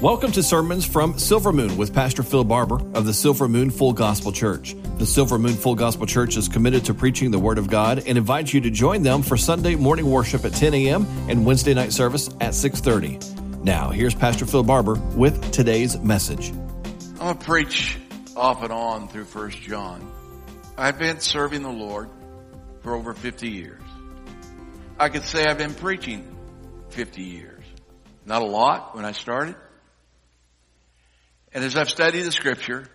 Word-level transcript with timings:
Welcome 0.00 0.32
to 0.32 0.42
Sermons 0.42 0.86
from 0.86 1.18
Silver 1.18 1.52
Moon 1.52 1.76
with 1.76 1.92
Pastor 1.92 2.22
Phil 2.22 2.42
Barber 2.42 2.80
of 2.94 3.04
the 3.04 3.12
Silver 3.12 3.46
Moon 3.46 3.68
Full 3.68 3.92
Gospel 3.92 4.32
Church. 4.32 4.74
The 4.96 5.04
Silver 5.04 5.38
Moon 5.38 5.52
Full 5.52 5.74
Gospel 5.74 6.06
Church 6.06 6.38
is 6.38 6.48
committed 6.48 6.86
to 6.86 6.94
preaching 6.94 7.30
the 7.30 7.38
Word 7.38 7.58
of 7.58 7.68
God 7.68 7.98
and 8.06 8.16
invites 8.16 8.54
you 8.54 8.62
to 8.62 8.70
join 8.70 9.02
them 9.02 9.20
for 9.20 9.36
Sunday 9.36 9.74
morning 9.74 10.10
worship 10.10 10.46
at 10.46 10.54
10 10.54 10.72
a.m. 10.72 11.06
and 11.28 11.44
Wednesday 11.44 11.74
night 11.74 11.92
service 11.92 12.28
at 12.40 12.54
6.30. 12.54 13.62
Now, 13.62 13.90
here's 13.90 14.14
Pastor 14.14 14.46
Phil 14.46 14.62
Barber 14.62 14.94
with 14.94 15.50
today's 15.50 15.98
message. 15.98 16.50
I'm 17.20 17.36
to 17.36 17.44
preach 17.44 17.98
off 18.34 18.62
and 18.62 18.72
on 18.72 19.06
through 19.06 19.26
First 19.26 19.60
John. 19.60 20.10
I've 20.78 20.98
been 20.98 21.20
serving 21.20 21.60
the 21.60 21.68
Lord 21.68 22.08
for 22.82 22.94
over 22.94 23.12
50 23.12 23.50
years. 23.50 23.82
I 24.98 25.10
could 25.10 25.24
say 25.24 25.44
I've 25.44 25.58
been 25.58 25.74
preaching 25.74 26.24
50 26.88 27.20
years. 27.20 27.62
Not 28.24 28.40
a 28.40 28.46
lot 28.46 28.96
when 28.96 29.04
I 29.04 29.12
started. 29.12 29.56
And 31.52 31.64
as 31.64 31.76
I've 31.76 31.90
studied 31.90 32.22
the 32.22 32.32
scripture, 32.32 32.88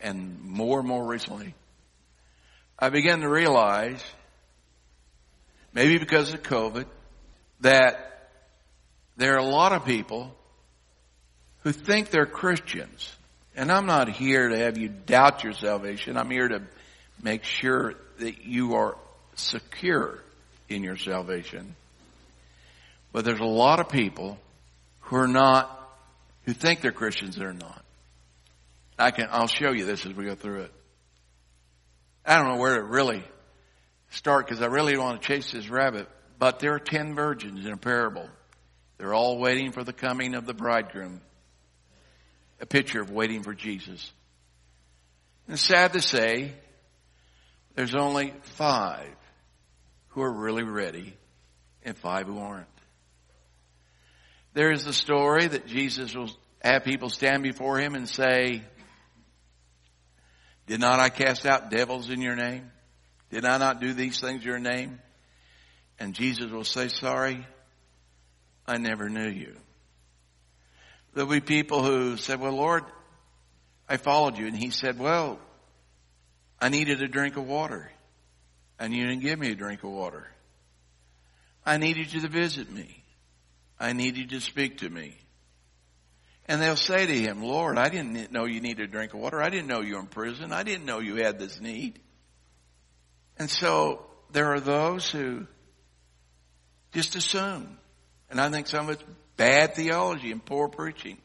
and 0.00 0.42
more 0.44 0.78
and 0.78 0.88
more 0.88 1.04
recently, 1.04 1.54
I 2.78 2.90
began 2.90 3.20
to 3.20 3.28
realize, 3.28 4.02
maybe 5.72 5.98
because 5.98 6.32
of 6.32 6.42
COVID, 6.42 6.86
that 7.60 8.30
there 9.16 9.34
are 9.34 9.38
a 9.38 9.44
lot 9.44 9.72
of 9.72 9.84
people 9.84 10.34
who 11.62 11.72
think 11.72 12.10
they're 12.10 12.26
Christians. 12.26 13.12
And 13.56 13.72
I'm 13.72 13.86
not 13.86 14.10
here 14.10 14.50
to 14.50 14.58
have 14.58 14.76
you 14.76 14.88
doubt 14.88 15.42
your 15.42 15.54
salvation. 15.54 16.16
I'm 16.16 16.30
here 16.30 16.48
to 16.48 16.62
make 17.22 17.42
sure 17.44 17.94
that 18.18 18.44
you 18.44 18.74
are 18.74 18.96
secure 19.34 20.22
in 20.68 20.84
your 20.84 20.96
salvation. 20.96 21.74
But 23.12 23.24
there's 23.24 23.40
a 23.40 23.44
lot 23.44 23.80
of 23.80 23.88
people 23.88 24.38
who 25.00 25.16
are 25.16 25.28
not 25.28 25.85
who 26.46 26.54
think 26.54 26.80
they're 26.80 26.92
Christians 26.92 27.36
that 27.36 27.44
are 27.44 27.52
not. 27.52 27.84
I 28.98 29.10
can, 29.10 29.28
I'll 29.30 29.48
show 29.48 29.72
you 29.72 29.84
this 29.84 30.06
as 30.06 30.14
we 30.14 30.24
go 30.24 30.34
through 30.34 30.62
it. 30.62 30.72
I 32.24 32.36
don't 32.36 32.48
know 32.48 32.56
where 32.56 32.76
to 32.76 32.82
really 32.82 33.22
start 34.10 34.46
because 34.46 34.62
I 34.62 34.66
really 34.66 34.96
want 34.96 35.20
to 35.20 35.28
chase 35.28 35.52
this 35.52 35.68
rabbit, 35.68 36.08
but 36.38 36.60
there 36.60 36.72
are 36.74 36.78
ten 36.78 37.14
virgins 37.14 37.66
in 37.66 37.72
a 37.72 37.76
parable. 37.76 38.28
They're 38.98 39.12
all 39.12 39.38
waiting 39.38 39.72
for 39.72 39.84
the 39.84 39.92
coming 39.92 40.34
of 40.34 40.46
the 40.46 40.54
bridegroom. 40.54 41.20
A 42.60 42.66
picture 42.66 43.02
of 43.02 43.10
waiting 43.10 43.42
for 43.42 43.52
Jesus. 43.52 44.10
And 45.46 45.58
sad 45.58 45.92
to 45.92 46.00
say, 46.00 46.54
there's 47.74 47.94
only 47.94 48.32
five 48.42 49.14
who 50.08 50.22
are 50.22 50.32
really 50.32 50.62
ready 50.62 51.14
and 51.84 51.96
five 51.96 52.26
who 52.26 52.38
aren't. 52.38 52.66
There 54.54 54.72
is 54.72 54.86
the 54.86 54.94
story 54.94 55.46
that 55.46 55.66
Jesus 55.66 56.14
will 56.14 56.30
have 56.66 56.84
people 56.84 57.08
stand 57.08 57.42
before 57.42 57.78
him 57.78 57.94
and 57.94 58.08
say, 58.08 58.62
Did 60.66 60.80
not 60.80 61.00
I 61.00 61.08
cast 61.08 61.46
out 61.46 61.70
devils 61.70 62.10
in 62.10 62.20
your 62.20 62.36
name? 62.36 62.70
Did 63.30 63.44
I 63.44 63.58
not 63.58 63.80
do 63.80 63.92
these 63.92 64.20
things 64.20 64.42
in 64.42 64.48
your 64.48 64.58
name? 64.58 65.00
And 65.98 66.14
Jesus 66.14 66.50
will 66.50 66.64
say, 66.64 66.88
Sorry, 66.88 67.46
I 68.66 68.78
never 68.78 69.08
knew 69.08 69.28
you. 69.28 69.56
There'll 71.14 71.30
be 71.30 71.40
people 71.40 71.82
who 71.82 72.16
said, 72.16 72.40
Well, 72.40 72.52
Lord, 72.52 72.84
I 73.88 73.96
followed 73.96 74.36
you. 74.36 74.46
And 74.46 74.56
he 74.56 74.70
said, 74.70 74.98
Well, 74.98 75.38
I 76.60 76.68
needed 76.68 77.02
a 77.02 77.08
drink 77.08 77.36
of 77.36 77.46
water. 77.46 77.90
And 78.78 78.94
you 78.94 79.06
didn't 79.06 79.22
give 79.22 79.38
me 79.38 79.50
a 79.50 79.54
drink 79.54 79.82
of 79.84 79.90
water. 79.90 80.26
I 81.64 81.78
needed 81.78 82.12
you 82.12 82.20
to 82.20 82.28
visit 82.28 82.70
me. 82.70 83.02
I 83.80 83.92
needed 83.92 84.32
you 84.32 84.38
to 84.38 84.40
speak 84.40 84.78
to 84.78 84.88
me. 84.88 85.16
And 86.48 86.62
they'll 86.62 86.76
say 86.76 87.06
to 87.06 87.18
him, 87.18 87.42
Lord, 87.42 87.76
I 87.76 87.88
didn't 87.88 88.30
know 88.30 88.44
you 88.44 88.60
needed 88.60 88.88
a 88.88 88.92
drink 88.92 89.14
of 89.14 89.20
water. 89.20 89.42
I 89.42 89.50
didn't 89.50 89.66
know 89.66 89.80
you 89.80 89.94
were 89.94 90.00
in 90.00 90.06
prison. 90.06 90.52
I 90.52 90.62
didn't 90.62 90.86
know 90.86 91.00
you 91.00 91.16
had 91.16 91.38
this 91.38 91.60
need. 91.60 91.98
And 93.38 93.50
so 93.50 94.06
there 94.32 94.52
are 94.52 94.60
those 94.60 95.10
who 95.10 95.46
just 96.92 97.16
assume. 97.16 97.78
And 98.30 98.40
I 98.40 98.48
think 98.48 98.68
some 98.68 98.88
of 98.88 98.94
it's 98.94 99.04
bad 99.36 99.74
theology 99.74 100.30
and 100.30 100.44
poor 100.44 100.68
preaching. 100.68 101.18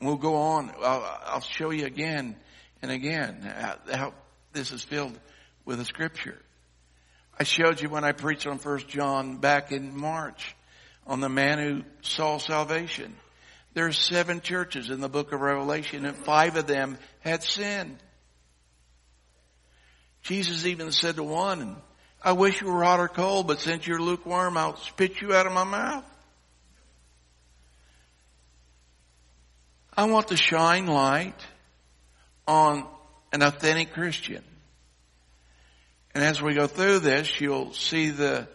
We'll 0.00 0.16
go 0.16 0.34
on. 0.36 0.72
I'll, 0.82 1.20
I'll 1.26 1.40
show 1.40 1.70
you 1.70 1.86
again 1.86 2.36
and 2.82 2.90
again 2.90 3.40
how, 3.42 3.76
how 3.92 4.14
this 4.52 4.72
is 4.72 4.82
filled 4.82 5.18
with 5.64 5.78
the 5.78 5.84
scripture. 5.84 6.38
I 7.38 7.44
showed 7.44 7.80
you 7.80 7.88
when 7.88 8.04
I 8.04 8.12
preached 8.12 8.46
on 8.46 8.58
First 8.58 8.88
John 8.88 9.38
back 9.38 9.72
in 9.72 9.96
March 9.96 10.54
on 11.06 11.20
the 11.20 11.28
man 11.28 11.58
who 11.58 11.82
saw 12.02 12.38
salvation. 12.38 13.14
There 13.74 13.86
are 13.86 13.92
seven 13.92 14.40
churches 14.40 14.88
in 14.88 15.00
the 15.00 15.08
book 15.08 15.32
of 15.32 15.40
Revelation 15.40 16.04
and 16.04 16.16
five 16.16 16.56
of 16.56 16.66
them 16.66 16.96
had 17.20 17.42
sinned. 17.42 17.98
Jesus 20.22 20.64
even 20.64 20.90
said 20.92 21.16
to 21.16 21.22
one, 21.22 21.76
I 22.22 22.32
wish 22.32 22.60
you 22.60 22.68
were 22.68 22.84
hot 22.84 23.00
or 23.00 23.08
cold, 23.08 23.46
but 23.46 23.60
since 23.60 23.86
you're 23.86 24.00
lukewarm, 24.00 24.56
I'll 24.56 24.76
spit 24.76 25.20
you 25.20 25.34
out 25.34 25.46
of 25.46 25.52
my 25.52 25.64
mouth. 25.64 26.04
I 29.96 30.04
want 30.04 30.28
to 30.28 30.36
shine 30.36 30.86
light 30.86 31.38
on 32.46 32.86
an 33.32 33.42
authentic 33.42 33.92
Christian. 33.92 34.42
And 36.14 36.24
as 36.24 36.40
we 36.40 36.54
go 36.54 36.66
through 36.66 37.00
this, 37.00 37.40
you'll 37.40 37.72
see 37.72 38.10
the 38.10 38.48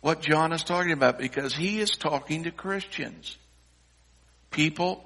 what 0.00 0.20
John 0.20 0.52
is 0.52 0.62
talking 0.62 0.92
about 0.92 1.18
because 1.18 1.54
he 1.54 1.80
is 1.80 1.90
talking 1.90 2.44
to 2.44 2.50
Christians. 2.50 3.36
People 4.50 5.04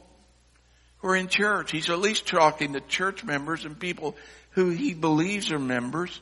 who 0.98 1.08
are 1.08 1.16
in 1.16 1.28
church. 1.28 1.70
He's 1.70 1.90
at 1.90 1.98
least 1.98 2.26
talking 2.26 2.74
to 2.74 2.80
church 2.80 3.24
members 3.24 3.64
and 3.64 3.78
people 3.78 4.16
who 4.50 4.70
he 4.70 4.94
believes 4.94 5.50
are 5.50 5.58
members. 5.58 6.20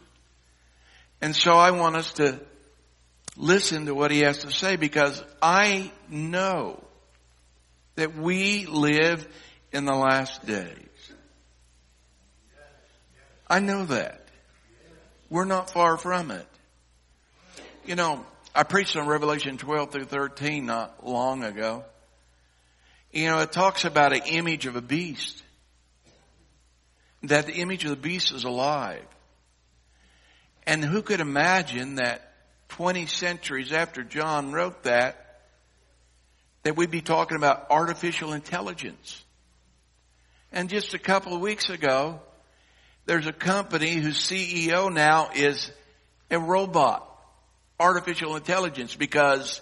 And 1.20 1.34
so 1.34 1.56
I 1.56 1.72
want 1.72 1.96
us 1.96 2.12
to 2.14 2.38
listen 3.36 3.86
to 3.86 3.94
what 3.94 4.10
he 4.10 4.20
has 4.20 4.38
to 4.38 4.50
say 4.50 4.76
because 4.76 5.22
I 5.42 5.90
know 6.08 6.82
that 7.96 8.16
we 8.16 8.66
live 8.66 9.26
in 9.72 9.84
the 9.84 9.94
last 9.94 10.46
days. 10.46 10.76
I 13.48 13.60
know 13.60 13.86
that. 13.86 14.24
We're 15.30 15.44
not 15.44 15.70
far 15.70 15.96
from 15.96 16.30
it. 16.30 16.46
You 17.86 17.96
know, 17.96 18.24
I 18.54 18.62
preached 18.62 18.96
on 18.96 19.06
Revelation 19.06 19.56
12 19.56 19.90
through 19.90 20.04
13 20.04 20.66
not 20.66 21.06
long 21.06 21.44
ago. 21.44 21.84
You 23.12 23.26
know, 23.26 23.38
it 23.38 23.52
talks 23.52 23.84
about 23.84 24.12
an 24.12 24.22
image 24.26 24.66
of 24.66 24.76
a 24.76 24.82
beast. 24.82 25.42
That 27.22 27.46
the 27.46 27.54
image 27.54 27.84
of 27.84 27.90
the 27.90 27.96
beast 27.96 28.32
is 28.32 28.44
alive. 28.44 29.04
And 30.66 30.84
who 30.84 31.02
could 31.02 31.20
imagine 31.20 31.96
that 31.96 32.32
20 32.68 33.06
centuries 33.06 33.72
after 33.72 34.02
John 34.04 34.52
wrote 34.52 34.82
that, 34.82 35.40
that 36.62 36.76
we'd 36.76 36.90
be 36.90 37.00
talking 37.00 37.36
about 37.36 37.70
artificial 37.70 38.34
intelligence. 38.34 39.24
And 40.52 40.68
just 40.68 40.94
a 40.94 40.98
couple 40.98 41.34
of 41.34 41.40
weeks 41.40 41.70
ago, 41.70 42.20
there's 43.06 43.26
a 43.26 43.32
company 43.32 43.94
whose 43.94 44.18
CEO 44.18 44.92
now 44.92 45.30
is 45.34 45.70
a 46.30 46.38
robot 46.38 47.04
artificial 47.80 48.36
intelligence 48.36 48.94
because 48.94 49.60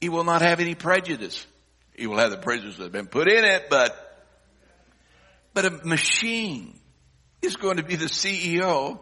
he 0.00 0.08
will 0.08 0.24
not 0.24 0.42
have 0.42 0.58
any 0.60 0.74
prejudice. 0.74 1.46
He 1.94 2.06
will 2.06 2.18
have 2.18 2.30
the 2.30 2.38
prejudice 2.38 2.76
that 2.76 2.84
have 2.84 2.92
been 2.92 3.06
put 3.06 3.28
in 3.28 3.44
it, 3.44 3.66
but, 3.70 4.26
but 5.52 5.64
a 5.64 5.70
machine 5.84 6.78
is 7.40 7.56
going 7.56 7.76
to 7.76 7.82
be 7.82 7.96
the 7.96 8.06
CEO 8.06 8.98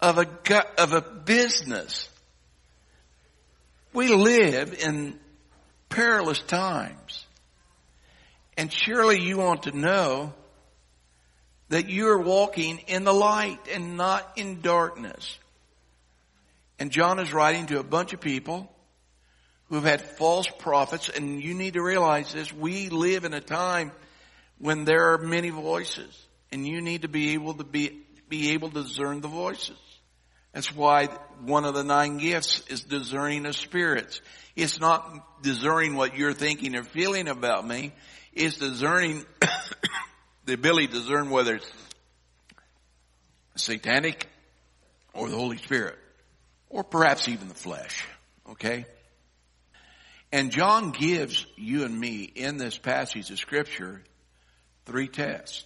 of 0.00 0.18
a, 0.18 0.82
of 0.82 0.92
a 0.92 1.00
business. 1.00 2.08
We 3.92 4.08
live 4.08 4.74
in 4.82 5.18
perilous 5.88 6.40
times. 6.40 7.26
And 8.56 8.72
surely 8.72 9.20
you 9.20 9.38
want 9.38 9.64
to 9.64 9.76
know 9.76 10.32
that 11.68 11.90
you're 11.90 12.18
walking 12.18 12.78
in 12.86 13.04
the 13.04 13.12
light 13.12 13.68
and 13.72 13.96
not 13.96 14.32
in 14.36 14.60
darkness. 14.60 15.38
And 16.78 16.90
John 16.90 17.18
is 17.18 17.32
writing 17.32 17.66
to 17.66 17.78
a 17.78 17.82
bunch 17.82 18.12
of 18.12 18.20
people 18.20 18.70
who 19.68 19.76
have 19.76 19.84
had 19.84 20.00
false 20.00 20.46
prophets, 20.58 21.08
and 21.08 21.42
you 21.42 21.54
need 21.54 21.74
to 21.74 21.82
realize 21.82 22.32
this. 22.32 22.52
We 22.52 22.88
live 22.88 23.24
in 23.24 23.34
a 23.34 23.40
time 23.40 23.92
when 24.58 24.84
there 24.84 25.12
are 25.12 25.18
many 25.18 25.50
voices, 25.50 26.26
and 26.52 26.66
you 26.66 26.80
need 26.80 27.02
to 27.02 27.08
be 27.08 27.34
able 27.34 27.54
to 27.54 27.64
be, 27.64 28.02
be 28.28 28.52
able 28.52 28.70
to 28.70 28.82
discern 28.82 29.20
the 29.20 29.28
voices. 29.28 29.76
That's 30.52 30.74
why 30.74 31.06
one 31.44 31.64
of 31.64 31.74
the 31.74 31.84
nine 31.84 32.16
gifts 32.16 32.62
is 32.68 32.82
discerning 32.82 33.44
of 33.44 33.56
spirits. 33.56 34.22
It's 34.54 34.80
not 34.80 35.42
discerning 35.42 35.96
what 35.96 36.16
you're 36.16 36.32
thinking 36.32 36.74
or 36.76 36.82
feeling 36.82 37.28
about 37.28 37.66
me. 37.66 37.92
It's 38.32 38.56
discerning 38.56 39.26
the 40.46 40.54
ability 40.54 40.86
to 40.86 40.92
discern 40.94 41.28
whether 41.28 41.56
it's 41.56 41.70
satanic 43.56 44.28
or 45.12 45.28
the 45.28 45.36
Holy 45.36 45.58
Spirit 45.58 45.98
or 46.70 46.84
perhaps 46.84 47.28
even 47.28 47.48
the 47.48 47.54
flesh. 47.54 48.06
Okay? 48.50 48.86
And 50.36 50.50
John 50.50 50.90
gives 50.90 51.46
you 51.56 51.84
and 51.86 51.98
me 51.98 52.24
in 52.24 52.58
this 52.58 52.76
passage 52.76 53.30
of 53.30 53.38
scripture 53.38 54.02
three 54.84 55.08
tests 55.08 55.64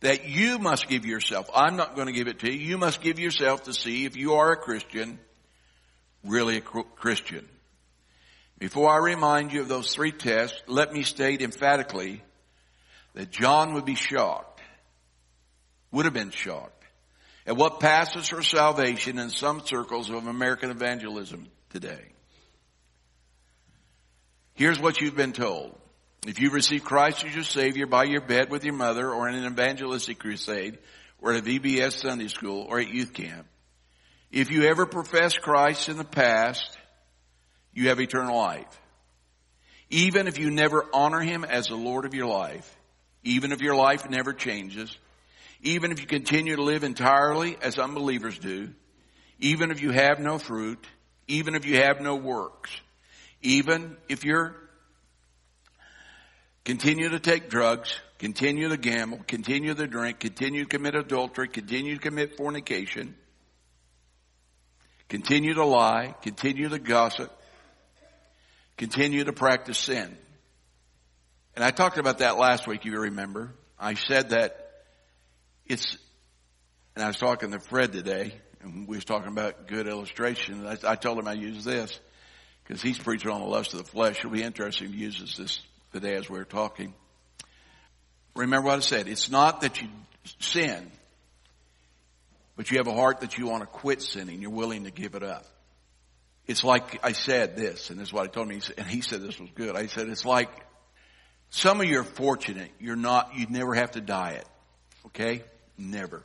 that 0.00 0.28
you 0.28 0.58
must 0.58 0.90
give 0.90 1.06
yourself. 1.06 1.48
I'm 1.54 1.76
not 1.76 1.94
going 1.94 2.08
to 2.08 2.12
give 2.12 2.28
it 2.28 2.40
to 2.40 2.52
you. 2.52 2.58
You 2.58 2.76
must 2.76 3.00
give 3.00 3.18
yourself 3.18 3.62
to 3.62 3.72
see 3.72 4.04
if 4.04 4.14
you 4.14 4.34
are 4.34 4.52
a 4.52 4.58
Christian, 4.58 5.18
really 6.22 6.58
a 6.58 6.60
Christian. 6.60 7.48
Before 8.58 8.90
I 8.90 8.98
remind 8.98 9.54
you 9.54 9.62
of 9.62 9.68
those 9.68 9.94
three 9.94 10.12
tests, 10.12 10.60
let 10.66 10.92
me 10.92 11.02
state 11.02 11.40
emphatically 11.40 12.20
that 13.14 13.30
John 13.30 13.72
would 13.72 13.86
be 13.86 13.94
shocked, 13.94 14.60
would 15.92 16.04
have 16.04 16.12
been 16.12 16.30
shocked, 16.30 16.84
at 17.46 17.56
what 17.56 17.80
passes 17.80 18.28
for 18.28 18.42
salvation 18.42 19.18
in 19.18 19.30
some 19.30 19.64
circles 19.64 20.10
of 20.10 20.26
American 20.26 20.70
evangelism 20.70 21.46
today. 21.70 22.02
Here's 24.60 24.78
what 24.78 25.00
you've 25.00 25.16
been 25.16 25.32
told. 25.32 25.74
If 26.26 26.38
you 26.38 26.50
receive 26.50 26.84
Christ 26.84 27.24
as 27.24 27.34
your 27.34 27.44
Savior 27.44 27.86
by 27.86 28.04
your 28.04 28.20
bed 28.20 28.50
with 28.50 28.62
your 28.62 28.74
mother 28.74 29.10
or 29.10 29.26
in 29.26 29.34
an 29.34 29.50
evangelistic 29.50 30.18
crusade 30.18 30.76
or 31.18 31.32
at 31.32 31.38
a 31.38 31.42
VBS 31.42 31.92
Sunday 31.94 32.28
school 32.28 32.66
or 32.68 32.78
at 32.78 32.90
youth 32.92 33.14
camp, 33.14 33.46
if 34.30 34.50
you 34.50 34.64
ever 34.64 34.84
profess 34.84 35.38
Christ 35.38 35.88
in 35.88 35.96
the 35.96 36.04
past, 36.04 36.76
you 37.72 37.88
have 37.88 38.02
eternal 38.02 38.36
life. 38.36 38.82
Even 39.88 40.28
if 40.28 40.38
you 40.38 40.50
never 40.50 40.84
honor 40.92 41.20
Him 41.20 41.42
as 41.42 41.68
the 41.68 41.74
Lord 41.74 42.04
of 42.04 42.12
your 42.12 42.26
life, 42.26 42.70
even 43.24 43.52
if 43.52 43.62
your 43.62 43.76
life 43.76 44.10
never 44.10 44.34
changes, 44.34 44.94
even 45.62 45.90
if 45.90 46.02
you 46.02 46.06
continue 46.06 46.56
to 46.56 46.62
live 46.62 46.84
entirely 46.84 47.56
as 47.62 47.78
unbelievers 47.78 48.38
do, 48.38 48.68
even 49.38 49.70
if 49.70 49.80
you 49.80 49.90
have 49.90 50.20
no 50.20 50.36
fruit, 50.36 50.86
even 51.28 51.54
if 51.54 51.64
you 51.64 51.78
have 51.78 52.02
no 52.02 52.14
works, 52.14 52.70
even 53.42 53.96
if 54.08 54.24
you're 54.24 54.54
continue 56.64 57.08
to 57.08 57.18
take 57.18 57.48
drugs, 57.48 57.94
continue 58.18 58.68
to 58.68 58.76
gamble, 58.76 59.20
continue 59.26 59.74
to 59.74 59.86
drink, 59.86 60.20
continue 60.20 60.64
to 60.64 60.68
commit 60.68 60.94
adultery, 60.94 61.48
continue 61.48 61.94
to 61.94 62.00
commit 62.00 62.36
fornication, 62.36 63.14
continue 65.08 65.54
to 65.54 65.64
lie, 65.64 66.14
continue 66.22 66.68
to 66.68 66.78
gossip, 66.78 67.32
continue 68.76 69.24
to 69.24 69.32
practice 69.32 69.78
sin. 69.78 70.16
And 71.54 71.64
I 71.64 71.70
talked 71.70 71.98
about 71.98 72.18
that 72.18 72.38
last 72.38 72.66
week, 72.66 72.84
you 72.84 72.98
remember. 73.00 73.54
I 73.78 73.94
said 73.94 74.30
that 74.30 74.84
it's, 75.66 75.96
and 76.94 77.02
I 77.02 77.08
was 77.08 77.16
talking 77.16 77.50
to 77.52 77.58
Fred 77.58 77.92
today, 77.92 78.34
and 78.60 78.86
we 78.86 78.96
was 78.96 79.04
talking 79.04 79.28
about 79.28 79.66
good 79.66 79.88
illustration. 79.88 80.66
I, 80.66 80.76
I 80.84 80.96
told 80.96 81.18
him 81.18 81.26
I 81.26 81.32
use 81.32 81.64
this 81.64 81.98
because 82.70 82.82
he's 82.82 82.98
preaching 82.98 83.32
on 83.32 83.40
the 83.40 83.48
lust 83.48 83.72
of 83.72 83.80
the 83.80 83.90
flesh. 83.90 84.20
It'll 84.20 84.30
be 84.30 84.44
interesting 84.44 84.86
if 84.86 84.94
he 84.94 85.00
uses 85.00 85.36
this 85.36 85.60
today 85.92 86.14
as 86.14 86.30
we 86.30 86.38
are 86.38 86.44
talking. 86.44 86.94
Remember 88.36 88.68
what 88.68 88.76
I 88.76 88.78
said. 88.80 89.08
It's 89.08 89.28
not 89.28 89.62
that 89.62 89.82
you 89.82 89.88
sin, 90.38 90.88
but 92.54 92.70
you 92.70 92.78
have 92.78 92.86
a 92.86 92.94
heart 92.94 93.22
that 93.22 93.36
you 93.36 93.48
want 93.48 93.62
to 93.62 93.66
quit 93.66 94.02
sinning. 94.02 94.40
You're 94.40 94.52
willing 94.52 94.84
to 94.84 94.92
give 94.92 95.16
it 95.16 95.24
up. 95.24 95.44
It's 96.46 96.62
like 96.62 97.04
I 97.04 97.10
said 97.10 97.56
this, 97.56 97.90
and 97.90 97.98
this 97.98 98.06
is 98.06 98.12
what 98.12 98.22
I 98.22 98.28
told 98.28 98.48
him, 98.48 98.62
and 98.78 98.86
he 98.86 99.00
said 99.00 99.20
this 99.20 99.40
was 99.40 99.50
good. 99.56 99.74
I 99.74 99.86
said, 99.86 100.08
it's 100.08 100.24
like 100.24 100.50
some 101.48 101.80
of 101.80 101.88
you 101.88 101.98
are 101.98 102.04
fortunate. 102.04 102.70
You're 102.78 102.94
not, 102.94 103.36
you 103.36 103.48
never 103.50 103.74
have 103.74 103.90
to 103.92 104.00
diet. 104.00 104.46
Okay? 105.06 105.42
Never. 105.76 106.22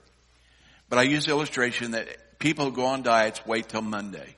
But 0.89 0.99
I 0.99 1.03
use 1.03 1.25
the 1.25 1.31
illustration 1.31 1.93
that 1.93 2.37
people 2.37 2.65
who 2.65 2.71
go 2.71 2.85
on 2.85 3.01
diets 3.01 3.43
wait 3.47 3.69
till 3.69 3.81
Monday. 3.81 4.35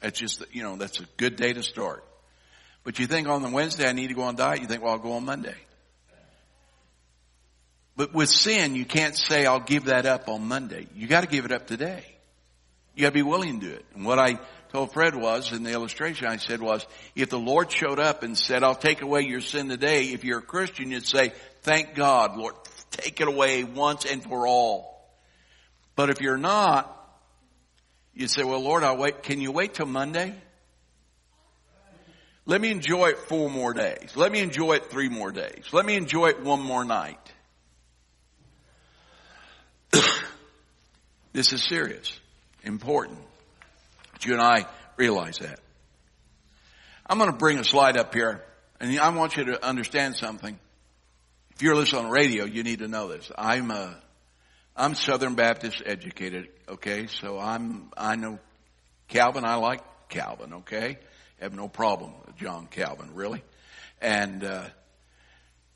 That's 0.00 0.18
just, 0.18 0.42
you 0.52 0.62
know, 0.62 0.76
that's 0.76 1.00
a 1.00 1.04
good 1.16 1.36
day 1.36 1.52
to 1.52 1.62
start. 1.62 2.04
But 2.84 2.98
you 2.98 3.06
think 3.06 3.28
on 3.28 3.42
the 3.42 3.50
Wednesday 3.50 3.88
I 3.88 3.92
need 3.92 4.08
to 4.08 4.14
go 4.14 4.22
on 4.22 4.36
diet, 4.36 4.60
you 4.60 4.66
think, 4.66 4.82
well, 4.82 4.92
I'll 4.92 4.98
go 4.98 5.12
on 5.12 5.24
Monday. 5.24 5.56
But 7.96 8.14
with 8.14 8.30
sin, 8.30 8.76
you 8.76 8.86
can't 8.86 9.14
say, 9.14 9.44
I'll 9.44 9.60
give 9.60 9.84
that 9.84 10.06
up 10.06 10.28
on 10.28 10.48
Monday. 10.48 10.86
You 10.94 11.06
gotta 11.06 11.26
give 11.26 11.44
it 11.44 11.52
up 11.52 11.66
today. 11.66 12.04
You 12.94 13.02
gotta 13.02 13.12
be 13.12 13.22
willing 13.22 13.60
to 13.60 13.66
do 13.66 13.72
it. 13.74 13.84
And 13.94 14.06
what 14.06 14.18
I 14.18 14.38
told 14.72 14.92
Fred 14.92 15.14
was, 15.14 15.52
in 15.52 15.64
the 15.64 15.72
illustration 15.72 16.26
I 16.26 16.38
said 16.38 16.62
was, 16.62 16.86
if 17.14 17.28
the 17.28 17.38
Lord 17.38 17.70
showed 17.70 17.98
up 17.98 18.22
and 18.22 18.38
said, 18.38 18.62
I'll 18.62 18.74
take 18.74 19.02
away 19.02 19.22
your 19.22 19.42
sin 19.42 19.68
today, 19.68 20.04
if 20.04 20.24
you're 20.24 20.38
a 20.38 20.42
Christian, 20.42 20.90
you'd 20.90 21.06
say, 21.06 21.32
thank 21.62 21.94
God, 21.94 22.38
Lord, 22.38 22.54
take 22.90 23.20
it 23.20 23.28
away 23.28 23.64
once 23.64 24.06
and 24.06 24.22
for 24.22 24.46
all. 24.46 25.10
But 25.94 26.08
if 26.08 26.20
you're 26.22 26.38
not, 26.38 26.96
you'd 28.14 28.30
say, 28.30 28.44
well, 28.44 28.60
Lord, 28.60 28.84
I'll 28.84 28.96
wait. 28.96 29.22
Can 29.22 29.40
you 29.40 29.52
wait 29.52 29.74
till 29.74 29.86
Monday? 29.86 30.34
Let 32.46 32.60
me 32.60 32.70
enjoy 32.70 33.10
it 33.10 33.18
four 33.18 33.48
more 33.50 33.72
days. 33.72 34.16
Let 34.16 34.32
me 34.32 34.40
enjoy 34.40 34.72
it 34.74 34.90
three 34.90 35.08
more 35.08 35.30
days. 35.30 35.64
Let 35.72 35.86
me 35.86 35.94
enjoy 35.94 36.30
it 36.30 36.42
one 36.42 36.60
more 36.60 36.84
night. 36.84 37.18
this 41.32 41.52
is 41.52 41.62
serious, 41.62 42.18
important. 42.64 43.18
But 44.12 44.24
you 44.24 44.32
and 44.32 44.42
I 44.42 44.66
realize 44.96 45.38
that. 45.38 45.60
I'm 47.06 47.18
going 47.18 47.30
to 47.30 47.36
bring 47.36 47.58
a 47.58 47.64
slide 47.64 47.96
up 47.96 48.14
here, 48.14 48.42
and 48.80 48.98
I 48.98 49.08
want 49.10 49.36
you 49.36 49.44
to 49.44 49.64
understand 49.64 50.16
something. 50.16 50.58
If 51.54 51.62
you're 51.62 51.74
listening 51.74 52.06
on 52.06 52.10
radio, 52.10 52.44
you 52.44 52.62
need 52.62 52.78
to 52.78 52.88
know 52.88 53.08
this. 53.08 53.30
I'm 53.36 53.70
a, 53.70 53.96
I'm 54.80 54.94
Southern 54.94 55.34
Baptist 55.34 55.82
educated, 55.84 56.48
okay? 56.66 57.06
So 57.06 57.38
I'm, 57.38 57.90
I 57.98 58.16
know 58.16 58.38
Calvin, 59.08 59.44
I 59.44 59.56
like 59.56 59.82
Calvin, 60.08 60.54
okay? 60.54 60.96
have 61.38 61.54
no 61.54 61.68
problem 61.68 62.14
with 62.24 62.36
John 62.36 62.66
Calvin, 62.66 63.10
really. 63.14 63.42
And, 64.00 64.42
uh, 64.42 64.64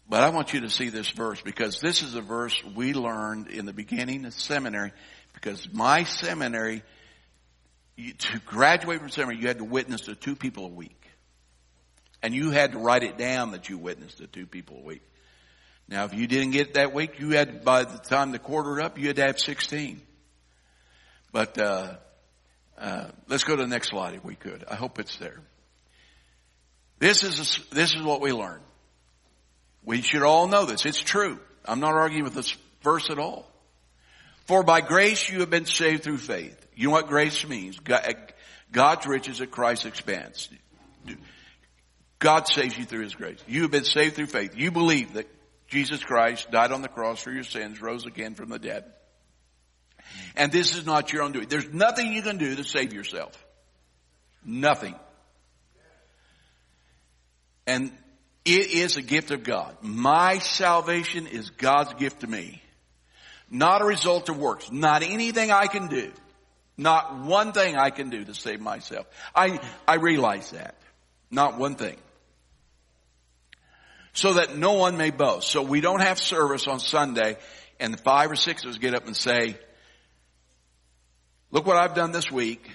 but 0.08 0.22
I 0.22 0.30
want 0.30 0.54
you 0.54 0.62
to 0.62 0.70
see 0.70 0.88
this 0.88 1.10
verse 1.10 1.38
because 1.42 1.80
this 1.80 2.02
is 2.02 2.14
a 2.14 2.22
verse 2.22 2.58
we 2.74 2.94
learned 2.94 3.48
in 3.48 3.66
the 3.66 3.74
beginning 3.74 4.24
of 4.24 4.32
seminary 4.32 4.92
because 5.34 5.68
my 5.70 6.04
seminary, 6.04 6.82
you, 7.96 8.14
to 8.14 8.38
graduate 8.46 9.00
from 9.00 9.10
seminary, 9.10 9.42
you 9.42 9.48
had 9.48 9.58
to 9.58 9.64
witness 9.64 10.00
to 10.02 10.14
two 10.14 10.34
people 10.34 10.64
a 10.64 10.70
week. 10.70 11.10
And 12.22 12.32
you 12.32 12.52
had 12.52 12.72
to 12.72 12.78
write 12.78 13.02
it 13.02 13.18
down 13.18 13.50
that 13.50 13.68
you 13.68 13.76
witnessed 13.76 14.16
to 14.16 14.26
two 14.26 14.46
people 14.46 14.78
a 14.78 14.82
week. 14.82 15.02
Now, 15.88 16.04
if 16.04 16.14
you 16.14 16.26
didn't 16.26 16.52
get 16.52 16.74
that 16.74 16.94
week, 16.94 17.20
you 17.20 17.30
had, 17.30 17.64
by 17.64 17.84
the 17.84 17.98
time 17.98 18.32
the 18.32 18.38
quarter 18.38 18.80
up, 18.80 18.98
you 18.98 19.08
had 19.08 19.16
to 19.16 19.22
have 19.22 19.38
16. 19.38 20.00
But, 21.32 21.58
uh, 21.58 21.96
uh, 22.78 23.08
let's 23.28 23.44
go 23.44 23.54
to 23.56 23.62
the 23.62 23.68
next 23.68 23.90
slide 23.90 24.14
if 24.14 24.24
we 24.24 24.34
could. 24.34 24.64
I 24.68 24.76
hope 24.76 24.98
it's 24.98 25.16
there. 25.18 25.40
This 26.98 27.22
is, 27.22 27.38
a, 27.38 27.74
this 27.74 27.92
is 27.92 28.02
what 28.02 28.20
we 28.20 28.32
learn. 28.32 28.60
We 29.84 30.00
should 30.00 30.22
all 30.22 30.48
know 30.48 30.64
this. 30.64 30.86
It's 30.86 31.00
true. 31.00 31.38
I'm 31.64 31.80
not 31.80 31.94
arguing 31.94 32.24
with 32.24 32.34
this 32.34 32.56
verse 32.82 33.10
at 33.10 33.18
all. 33.18 33.50
For 34.46 34.62
by 34.62 34.80
grace 34.80 35.28
you 35.28 35.40
have 35.40 35.50
been 35.50 35.66
saved 35.66 36.02
through 36.02 36.18
faith. 36.18 36.56
You 36.74 36.88
know 36.88 36.92
what 36.92 37.08
grace 37.08 37.46
means? 37.46 37.78
God's 37.78 39.06
riches 39.06 39.40
at 39.40 39.50
Christ's 39.50 39.86
expense. 39.86 40.48
God 42.18 42.48
saves 42.48 42.76
you 42.76 42.84
through 42.84 43.02
His 43.02 43.14
grace. 43.14 43.38
You 43.46 43.62
have 43.62 43.70
been 43.70 43.84
saved 43.84 44.16
through 44.16 44.26
faith. 44.26 44.56
You 44.56 44.70
believe 44.70 45.14
that 45.14 45.28
Jesus 45.74 46.04
Christ 46.04 46.52
died 46.52 46.70
on 46.70 46.82
the 46.82 46.88
cross 46.88 47.20
for 47.20 47.32
your 47.32 47.42
sins, 47.42 47.82
rose 47.82 48.06
again 48.06 48.36
from 48.36 48.48
the 48.48 48.60
dead. 48.60 48.84
And 50.36 50.52
this 50.52 50.76
is 50.76 50.86
not 50.86 51.12
your 51.12 51.22
own 51.22 51.32
doing. 51.32 51.48
There's 51.48 51.68
nothing 51.72 52.12
you 52.12 52.22
can 52.22 52.38
do 52.38 52.54
to 52.54 52.62
save 52.62 52.92
yourself. 52.92 53.32
Nothing. 54.44 54.94
And 57.66 57.90
it 58.44 58.70
is 58.70 58.96
a 58.96 59.02
gift 59.02 59.32
of 59.32 59.42
God. 59.42 59.76
My 59.82 60.38
salvation 60.38 61.26
is 61.26 61.50
God's 61.50 61.92
gift 61.94 62.20
to 62.20 62.28
me. 62.28 62.62
Not 63.50 63.82
a 63.82 63.84
result 63.84 64.28
of 64.28 64.38
works. 64.38 64.70
Not 64.70 65.02
anything 65.02 65.50
I 65.50 65.66
can 65.66 65.88
do. 65.88 66.12
Not 66.76 67.18
one 67.18 67.50
thing 67.50 67.74
I 67.74 67.90
can 67.90 68.10
do 68.10 68.24
to 68.24 68.34
save 68.34 68.60
myself. 68.60 69.06
I, 69.34 69.58
I 69.88 69.96
realize 69.96 70.52
that. 70.52 70.76
Not 71.32 71.58
one 71.58 71.74
thing. 71.74 71.96
So 74.14 74.34
that 74.34 74.56
no 74.56 74.72
one 74.72 74.96
may 74.96 75.10
boast. 75.10 75.48
So 75.48 75.62
we 75.62 75.80
don't 75.80 76.00
have 76.00 76.18
service 76.18 76.66
on 76.66 76.80
Sunday 76.80 77.36
and 77.80 77.92
the 77.92 77.98
five 77.98 78.30
or 78.30 78.36
six 78.36 78.64
of 78.64 78.70
us 78.70 78.78
get 78.78 78.94
up 78.94 79.06
and 79.06 79.16
say, 79.16 79.56
look 81.50 81.66
what 81.66 81.76
I've 81.76 81.94
done 81.94 82.12
this 82.12 82.30
week 82.30 82.70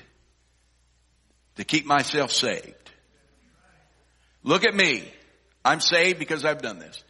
to 1.55 1.63
keep 1.63 1.86
myself 1.86 2.31
saved. 2.31 2.75
Look 4.43 4.65
at 4.65 4.75
me. 4.75 5.03
I'm 5.63 5.79
saved 5.79 6.19
because 6.19 6.46
I've 6.46 6.62
done 6.62 6.79
this. 6.79 7.03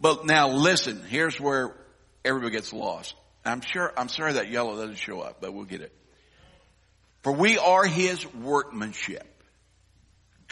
But 0.00 0.26
now 0.26 0.50
listen, 0.50 1.02
here's 1.08 1.40
where 1.40 1.74
everybody 2.24 2.52
gets 2.52 2.72
lost. 2.72 3.14
I'm 3.44 3.60
sure, 3.60 3.92
I'm 3.96 4.08
sorry 4.08 4.34
that 4.34 4.50
yellow 4.50 4.76
doesn't 4.76 4.98
show 4.98 5.20
up, 5.20 5.40
but 5.40 5.54
we'll 5.54 5.64
get 5.64 5.80
it. 5.80 5.92
For 7.22 7.32
we 7.32 7.58
are 7.58 7.84
His 7.84 8.26
workmanship. 8.34 9.26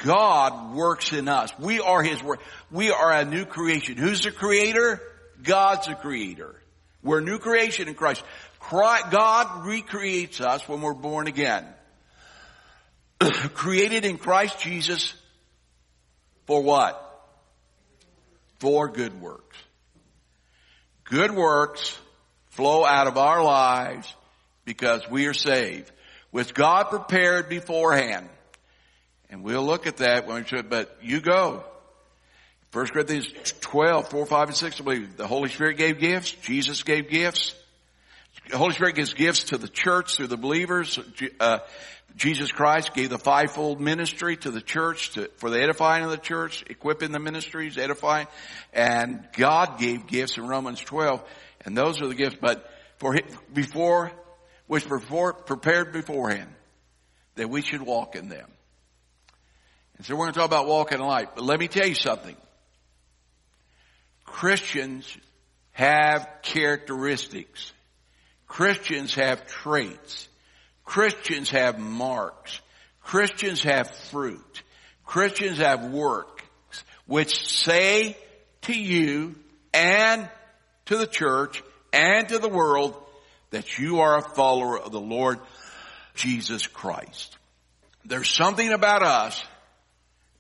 God 0.05 0.75
works 0.75 1.13
in 1.13 1.29
us. 1.29 1.51
We 1.59 1.81
are 1.81 2.03
His 2.03 2.23
work. 2.23 2.41
We 2.71 2.91
are 2.91 3.13
a 3.13 3.25
new 3.25 3.45
creation. 3.45 3.97
Who's 3.97 4.23
the 4.23 4.31
creator? 4.31 5.01
God's 5.43 5.87
the 5.87 5.95
creator. 5.95 6.55
We're 7.03 7.19
a 7.19 7.23
new 7.23 7.39
creation 7.39 7.89
in 7.89 7.95
Christ. 7.95 8.23
God 8.71 9.67
recreates 9.67 10.41
us 10.41 10.69
when 10.69 10.83
we're 10.83 10.93
born 10.93 11.29
again. 11.29 11.65
created 13.55 14.05
in 14.05 14.19
Christ 14.19 14.59
Jesus 14.59 15.15
for 16.47 16.63
what? 16.63 17.03
For 18.59 18.89
good 18.89 19.21
works. 19.21 19.57
Good 21.05 21.31
works 21.31 21.97
flow 22.51 22.85
out 22.85 23.07
of 23.07 23.17
our 23.17 23.43
lives 23.43 24.13
because 24.65 25.09
we 25.09 25.27
are 25.27 25.35
saved, 25.35 25.91
which 26.31 26.53
God 26.53 26.91
prepared 26.91 27.49
beforehand. 27.49 28.29
And 29.31 29.43
we'll 29.43 29.65
look 29.65 29.87
at 29.87 29.99
that 29.99 30.27
when 30.27 30.43
we 30.43 30.45
should, 30.47 30.71
but 30.71 30.99
you 31.03 31.21
go. 31.21 31.65
1 32.73 32.87
Corinthians 32.89 33.27
12, 33.61 34.09
4, 34.09 34.27
5, 34.27 34.49
and 34.49 34.57
6, 34.57 34.81
I 34.81 34.85
believe 34.85 35.17
the 35.17 35.27
Holy 35.27 35.49
Spirit 35.49 35.79
gave 35.79 35.99
gifts. 35.99 36.33
Jesus 36.33 36.83
gave 36.83 37.09
gifts. 37.09 37.55
The 38.51 38.59
Holy 38.59 38.75
Spirit 38.75 38.95
gives 38.95 39.15
gifts 39.15 39.45
to 39.45 39.59
the 39.59 39.69
church 39.69 40.17
through 40.17 40.27
the 40.29 40.37
believers. 40.37 40.99
Uh, 41.41 41.61
Jesus 42.17 42.53
Christ 42.53 42.95
gave 42.95 43.11
the 43.11 43.19
fivefold 43.19 43.81
ministry 43.81 44.37
to 44.39 44.51
the 44.51 44.61
church 44.61 45.11
to, 45.13 45.31
for 45.37 45.51
the 45.51 45.61
edifying 45.61 46.05
of 46.05 46.11
the 46.11 46.17
church, 46.17 46.65
equipping 46.69 47.13
the 47.13 47.19
ministries, 47.19 47.77
edifying. 47.77 48.27
And 48.73 49.27
God 49.33 49.79
gave 49.79 50.07
gifts 50.07 50.37
in 50.39 50.47
Romans 50.47 50.81
12. 50.81 51.23
And 51.65 51.77
those 51.77 52.01
are 52.01 52.07
the 52.07 52.15
gifts, 52.15 52.37
but 52.41 52.71
for 52.99 53.19
before, 53.53 54.13
which 54.67 54.89
before, 54.89 55.33
prepared 55.33 55.93
beforehand, 55.93 56.49
that 57.35 57.51
we 57.51 57.63
should 57.63 57.83
walk 57.83 58.17
in 58.17 58.29
them. 58.29 58.51
And 59.97 60.07
so 60.07 60.15
we're 60.15 60.25
going 60.25 60.35
to 60.35 60.39
talk 60.39 60.49
about 60.49 60.67
walking 60.67 60.99
in 60.99 61.07
light. 61.07 61.35
But 61.35 61.45
let 61.45 61.59
me 61.59 61.69
tell 61.69 61.87
you 61.87 61.95
something. 61.95 62.37
Christians 64.25 65.17
have 65.73 66.29
characteristics. 66.43 67.73
Christians 68.47 69.15
have 69.15 69.47
traits. 69.47 70.29
Christians 70.85 71.51
have 71.51 71.79
marks. 71.79 72.61
Christians 73.03 73.63
have 73.63 73.91
fruit. 74.11 74.63
Christians 75.05 75.59
have 75.59 75.91
works 75.91 76.43
which 77.07 77.49
say 77.49 78.17
to 78.63 78.75
you 78.77 79.37
and 79.73 80.29
to 80.87 80.97
the 80.97 81.07
church 81.07 81.63
and 81.93 82.29
to 82.29 82.39
the 82.39 82.49
world 82.49 82.97
that 83.51 83.79
you 83.79 84.01
are 84.01 84.19
a 84.19 84.23
follower 84.23 84.79
of 84.79 84.93
the 84.93 85.01
Lord 85.01 85.39
Jesus 86.15 86.67
Christ. 86.67 87.37
There's 88.05 88.31
something 88.31 88.73
about 88.73 89.03
us 89.03 89.45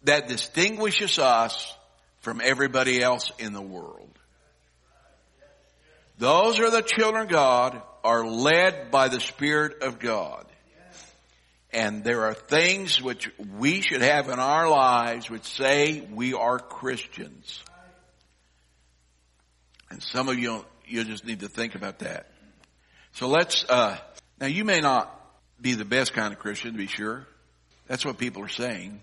that 0.07 0.29
distinguishes 0.29 1.19
us 1.19 1.75
from 2.21 2.41
everybody 2.43 3.03
else 3.03 3.31
in 3.39 3.53
the 3.53 3.63
world. 3.63 4.11
Those 6.19 6.59
are 6.61 6.71
the 6.71 6.83
children 6.83 7.25
of 7.25 7.29
God 7.29 7.83
are 8.03 8.27
led 8.27 8.91
by 8.91 9.09
the 9.09 9.21
Spirit 9.21 9.83
of 9.83 9.99
God. 9.99 10.47
And 11.73 12.05
there 12.05 12.25
are 12.27 12.35
things 12.35 13.03
which 13.03 13.31
we 13.59 13.83
should 13.83 14.01
have 14.01 14.29
in 14.29 14.39
our 14.39 14.69
lives 14.71 15.29
which 15.29 15.45
say 15.45 16.01
we 16.01 16.33
are 16.33 16.59
Christians. 16.59 17.63
And 19.91 20.03
some 20.03 20.29
of 20.29 20.39
you, 20.39 20.65
you 20.87 21.05
just 21.05 21.27
need 21.27 21.41
to 21.41 21.49
think 21.49 21.75
about 21.75 21.99
that. 21.99 22.31
So 23.13 23.29
let's, 23.29 23.65
uh, 23.69 23.99
now 24.41 24.47
you 24.47 24.65
may 24.65 24.81
not 24.81 25.13
be 25.61 25.75
the 25.75 25.85
best 25.85 26.15
kind 26.15 26.33
of 26.33 26.39
Christian 26.39 26.73
to 26.73 26.79
be 26.79 26.87
sure. 26.87 27.27
That's 27.89 28.05
what 28.05 28.19
people 28.19 28.43
are 28.43 28.49
saying. 28.49 29.01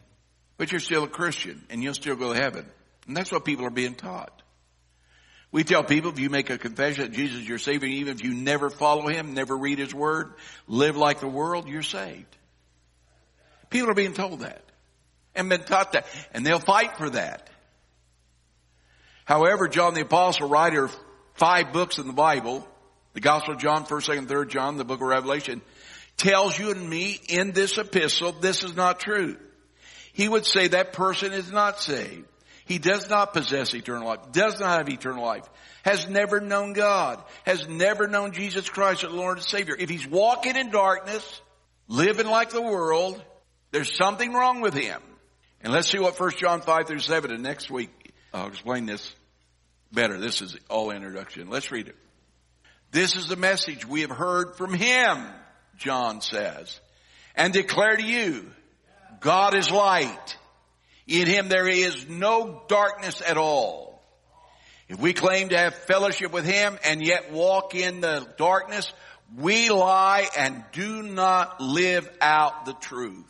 But 0.64 0.72
you're 0.72 0.80
still 0.80 1.04
a 1.04 1.10
Christian 1.10 1.62
and 1.70 1.84
you'll 1.84 1.94
still 1.94 2.16
go 2.16 2.32
to 2.32 2.40
heaven. 2.40 2.66
And 3.06 3.18
that's 3.18 3.34
what 3.34 3.44
people 3.44 3.66
are 3.66 3.70
being 3.70 3.96
taught. 3.96 4.42
We 5.52 5.66
tell 5.66 5.84
people 5.84 6.12
if 6.12 6.20
you 6.20 6.30
make 6.30 6.50
a 6.50 6.58
confession 6.58 7.04
that 7.04 7.12
Jesus 7.12 7.42
is 7.42 7.50
your 7.50 7.58
Savior, 7.58 7.90
even 7.90 8.16
if 8.16 8.24
you 8.24 8.34
never 8.34 8.70
follow 8.70 9.10
Him, 9.10 9.34
never 9.34 9.58
read 9.58 9.78
His 9.78 9.94
Word, 9.94 10.32
live 10.70 10.96
like 10.96 11.20
the 11.20 11.28
world, 11.28 11.68
you're 11.68 11.82
saved. 11.82 12.34
People 13.72 13.92
are 13.92 13.94
being 13.94 14.14
told 14.14 14.40
that 14.40 14.62
and 15.36 15.50
been 15.50 15.66
taught 15.66 15.92
that. 15.92 16.06
And 16.34 16.46
they'll 16.46 16.60
fight 16.60 16.96
for 16.96 17.10
that. 17.10 17.50
However, 19.26 19.68
John 19.68 19.96
the 19.96 20.04
Apostle, 20.04 20.48
writer 20.48 20.86
of 20.86 20.96
five 21.34 21.74
books 21.74 21.98
in 21.98 22.08
the 22.08 22.14
Bible, 22.14 22.66
the 23.12 23.20
Gospel 23.20 23.56
of 23.56 23.60
John, 23.60 23.84
1st, 23.86 24.18
2nd, 24.18 24.28
3rd 24.28 24.48
John, 24.48 24.78
the 24.78 24.86
book 24.86 25.02
of 25.02 25.08
Revelation, 25.08 25.62
tells 26.16 26.58
you 26.58 26.72
and 26.72 26.90
me 26.90 27.20
in 27.28 27.52
this 27.52 27.78
epistle, 27.78 28.32
this 28.32 28.64
is 28.64 28.78
not 28.78 29.02
true. 29.02 29.36
He 30.14 30.30
would 30.30 30.46
say 30.46 30.70
that 30.70 30.94
person 30.94 31.34
is 31.34 31.52
not 31.52 31.80
saved. 31.80 32.26
He 32.66 32.78
does 32.78 33.10
not 33.10 33.34
possess 33.34 33.74
eternal 33.74 34.08
life, 34.08 34.32
does 34.32 34.60
not 34.60 34.78
have 34.78 34.90
eternal 34.90 35.26
life, 35.26 35.44
has 35.84 36.08
never 36.08 36.40
known 36.40 36.74
God, 36.74 37.22
has 37.46 37.68
never 37.68 38.08
known 38.08 38.32
Jesus 38.32 38.70
Christ 38.70 39.04
as 39.04 39.12
Lord 39.12 39.38
and 39.38 39.46
Savior. 39.46 39.76
If 39.78 39.90
he's 39.90 40.08
walking 40.08 40.56
in 40.56 40.70
darkness, 40.70 41.42
living 41.90 42.28
like 42.28 42.52
the 42.52 42.62
world, 42.62 43.22
there's 43.72 43.94
something 43.98 44.32
wrong 44.32 44.62
with 44.62 44.74
him. 44.74 45.02
And 45.62 45.74
let's 45.74 45.90
see 45.90 46.00
what 46.00 46.18
1 46.18 46.32
John 46.38 46.62
5 46.62 46.88
through 46.88 47.00
7 47.00 47.32
and 47.32 47.44
next 47.44 47.70
week 47.70 48.14
I'll 48.34 48.48
explain 48.48 48.86
this 48.86 49.14
better. 49.92 50.20
This 50.20 50.42
is 50.42 50.58
all 50.70 50.92
introduction. 50.92 51.50
Let's 51.50 51.72
read 51.72 51.88
it. 51.88 51.96
This 52.92 53.16
is 53.16 53.28
the 53.28 53.36
message 53.36 53.86
we 53.86 54.02
have 54.02 54.12
heard 54.12 54.56
from 54.56 54.74
him, 54.74 55.26
John 55.78 56.22
says, 56.22 56.80
and 57.36 57.52
declare 57.52 57.98
to 57.98 58.04
you, 58.04 58.52
God 59.24 59.56
is 59.56 59.72
light 59.72 60.38
in 61.08 61.28
him 61.28 61.50
there 61.50 61.68
is 61.68 62.08
no 62.08 62.64
darkness 62.68 63.22
at 63.26 63.38
all. 63.38 64.02
If 64.88 65.00
we 65.00 65.14
claim 65.14 65.50
to 65.50 65.58
have 65.58 65.74
fellowship 65.74 66.32
with 66.32 66.46
him 66.46 66.78
and 66.84 67.02
yet 67.02 67.32
walk 67.32 67.74
in 67.74 68.02
the 68.02 68.28
darkness, 68.38 68.92
we 69.38 69.70
lie 69.70 70.28
and 70.38 70.64
do 70.72 71.04
not 71.04 71.60
live 71.62 72.10
out 72.22 72.66
the 72.66 72.74
truth. 72.74 73.26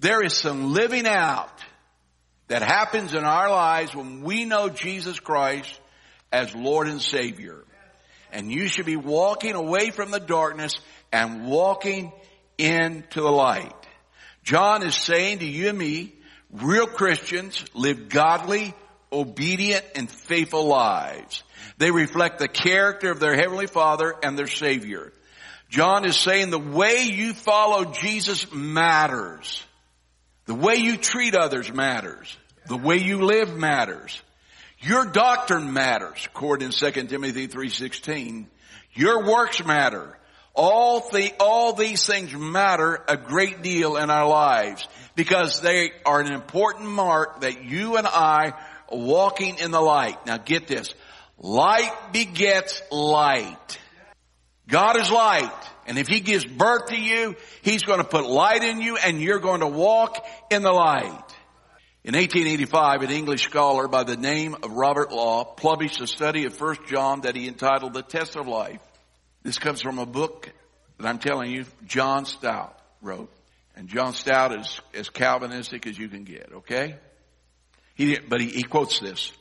There 0.00 0.22
is 0.22 0.34
some 0.34 0.72
living 0.72 1.06
out 1.06 1.52
that 2.48 2.62
happens 2.62 3.14
in 3.14 3.24
our 3.24 3.50
lives 3.50 3.94
when 3.94 4.22
we 4.22 4.44
know 4.44 4.68
Jesus 4.68 5.20
Christ 5.20 5.80
as 6.32 6.54
Lord 6.54 6.88
and 6.88 7.00
Savior. 7.00 7.64
And 8.32 8.50
you 8.50 8.66
should 8.66 8.86
be 8.86 8.96
walking 8.96 9.54
away 9.54 9.90
from 9.90 10.10
the 10.10 10.20
darkness 10.20 10.78
and 11.12 11.46
walking 11.46 12.12
into 12.58 13.20
the 13.20 13.30
light. 13.30 13.81
John 14.42 14.82
is 14.82 14.94
saying 14.94 15.40
to 15.40 15.46
you 15.46 15.68
and 15.68 15.78
me, 15.78 16.14
Real 16.50 16.86
Christians 16.86 17.64
live 17.74 18.08
godly, 18.08 18.74
obedient, 19.10 19.84
and 19.94 20.10
faithful 20.10 20.66
lives. 20.66 21.42
They 21.78 21.90
reflect 21.90 22.38
the 22.38 22.48
character 22.48 23.10
of 23.10 23.20
their 23.20 23.34
Heavenly 23.34 23.66
Father 23.66 24.14
and 24.22 24.38
their 24.38 24.46
Savior. 24.46 25.12
John 25.70 26.04
is 26.04 26.16
saying 26.16 26.50
the 26.50 26.58
way 26.58 27.04
you 27.04 27.32
follow 27.32 27.86
Jesus 27.86 28.52
matters. 28.52 29.64
The 30.44 30.54
way 30.54 30.76
you 30.76 30.98
treat 30.98 31.34
others 31.34 31.72
matters. 31.72 32.36
The 32.66 32.76
way 32.76 32.98
you 32.98 33.22
live 33.22 33.56
matters. 33.56 34.20
Your 34.80 35.06
doctrine 35.06 35.72
matters, 35.72 36.26
according 36.26 36.70
to 36.70 36.92
2 36.92 37.04
Timothy 37.06 37.48
3.16. 37.48 38.46
Your 38.94 39.24
works 39.24 39.64
matter. 39.64 40.18
All, 40.54 41.00
the, 41.10 41.32
all 41.40 41.72
these 41.72 42.06
things 42.06 42.34
matter 42.34 43.02
a 43.08 43.16
great 43.16 43.62
deal 43.62 43.96
in 43.96 44.10
our 44.10 44.28
lives 44.28 44.86
because 45.14 45.60
they 45.60 45.92
are 46.04 46.20
an 46.20 46.32
important 46.32 46.88
mark 46.88 47.40
that 47.40 47.64
you 47.64 47.96
and 47.96 48.06
I 48.06 48.52
are 48.90 48.98
walking 48.98 49.58
in 49.58 49.70
the 49.70 49.80
light. 49.80 50.26
Now 50.26 50.36
get 50.36 50.66
this. 50.66 50.94
Light 51.38 51.92
begets 52.12 52.82
light. 52.90 53.78
God 54.68 54.96
is 54.96 55.10
light. 55.10 55.50
And 55.86 55.98
if 55.98 56.06
He 56.06 56.20
gives 56.20 56.44
birth 56.44 56.86
to 56.86 57.00
you, 57.00 57.34
He's 57.62 57.82
going 57.82 57.98
to 57.98 58.04
put 58.04 58.26
light 58.26 58.62
in 58.62 58.80
you 58.80 58.96
and 58.96 59.22
you're 59.22 59.40
going 59.40 59.60
to 59.60 59.66
walk 59.66 60.24
in 60.50 60.62
the 60.62 60.72
light. 60.72 61.24
In 62.04 62.14
1885, 62.14 63.02
an 63.02 63.10
English 63.10 63.44
scholar 63.44 63.88
by 63.88 64.02
the 64.02 64.16
name 64.16 64.56
of 64.62 64.72
Robert 64.72 65.12
Law 65.12 65.44
published 65.44 66.00
a 66.00 66.06
study 66.06 66.44
of 66.44 66.60
1 66.60 66.76
John 66.88 67.22
that 67.22 67.36
he 67.36 67.48
entitled 67.48 67.94
The 67.94 68.02
Test 68.02 68.36
of 68.36 68.48
Life. 68.48 68.80
This 69.42 69.58
comes 69.58 69.82
from 69.82 69.98
a 69.98 70.06
book 70.06 70.50
that 70.98 71.06
I'm 71.06 71.18
telling 71.18 71.50
you, 71.50 71.64
John 71.86 72.26
Stott 72.26 72.80
wrote. 73.00 73.32
And 73.74 73.88
John 73.88 74.12
Stott 74.12 74.58
is 74.58 74.80
as 74.94 75.08
Calvinistic 75.08 75.86
as 75.86 75.98
you 75.98 76.08
can 76.08 76.24
get, 76.24 76.50
okay? 76.52 76.96
He, 77.94 78.14
didn't, 78.14 78.28
but 78.28 78.40
he, 78.40 78.48
he 78.48 78.62
quotes 78.62 79.00
this. 79.00 79.32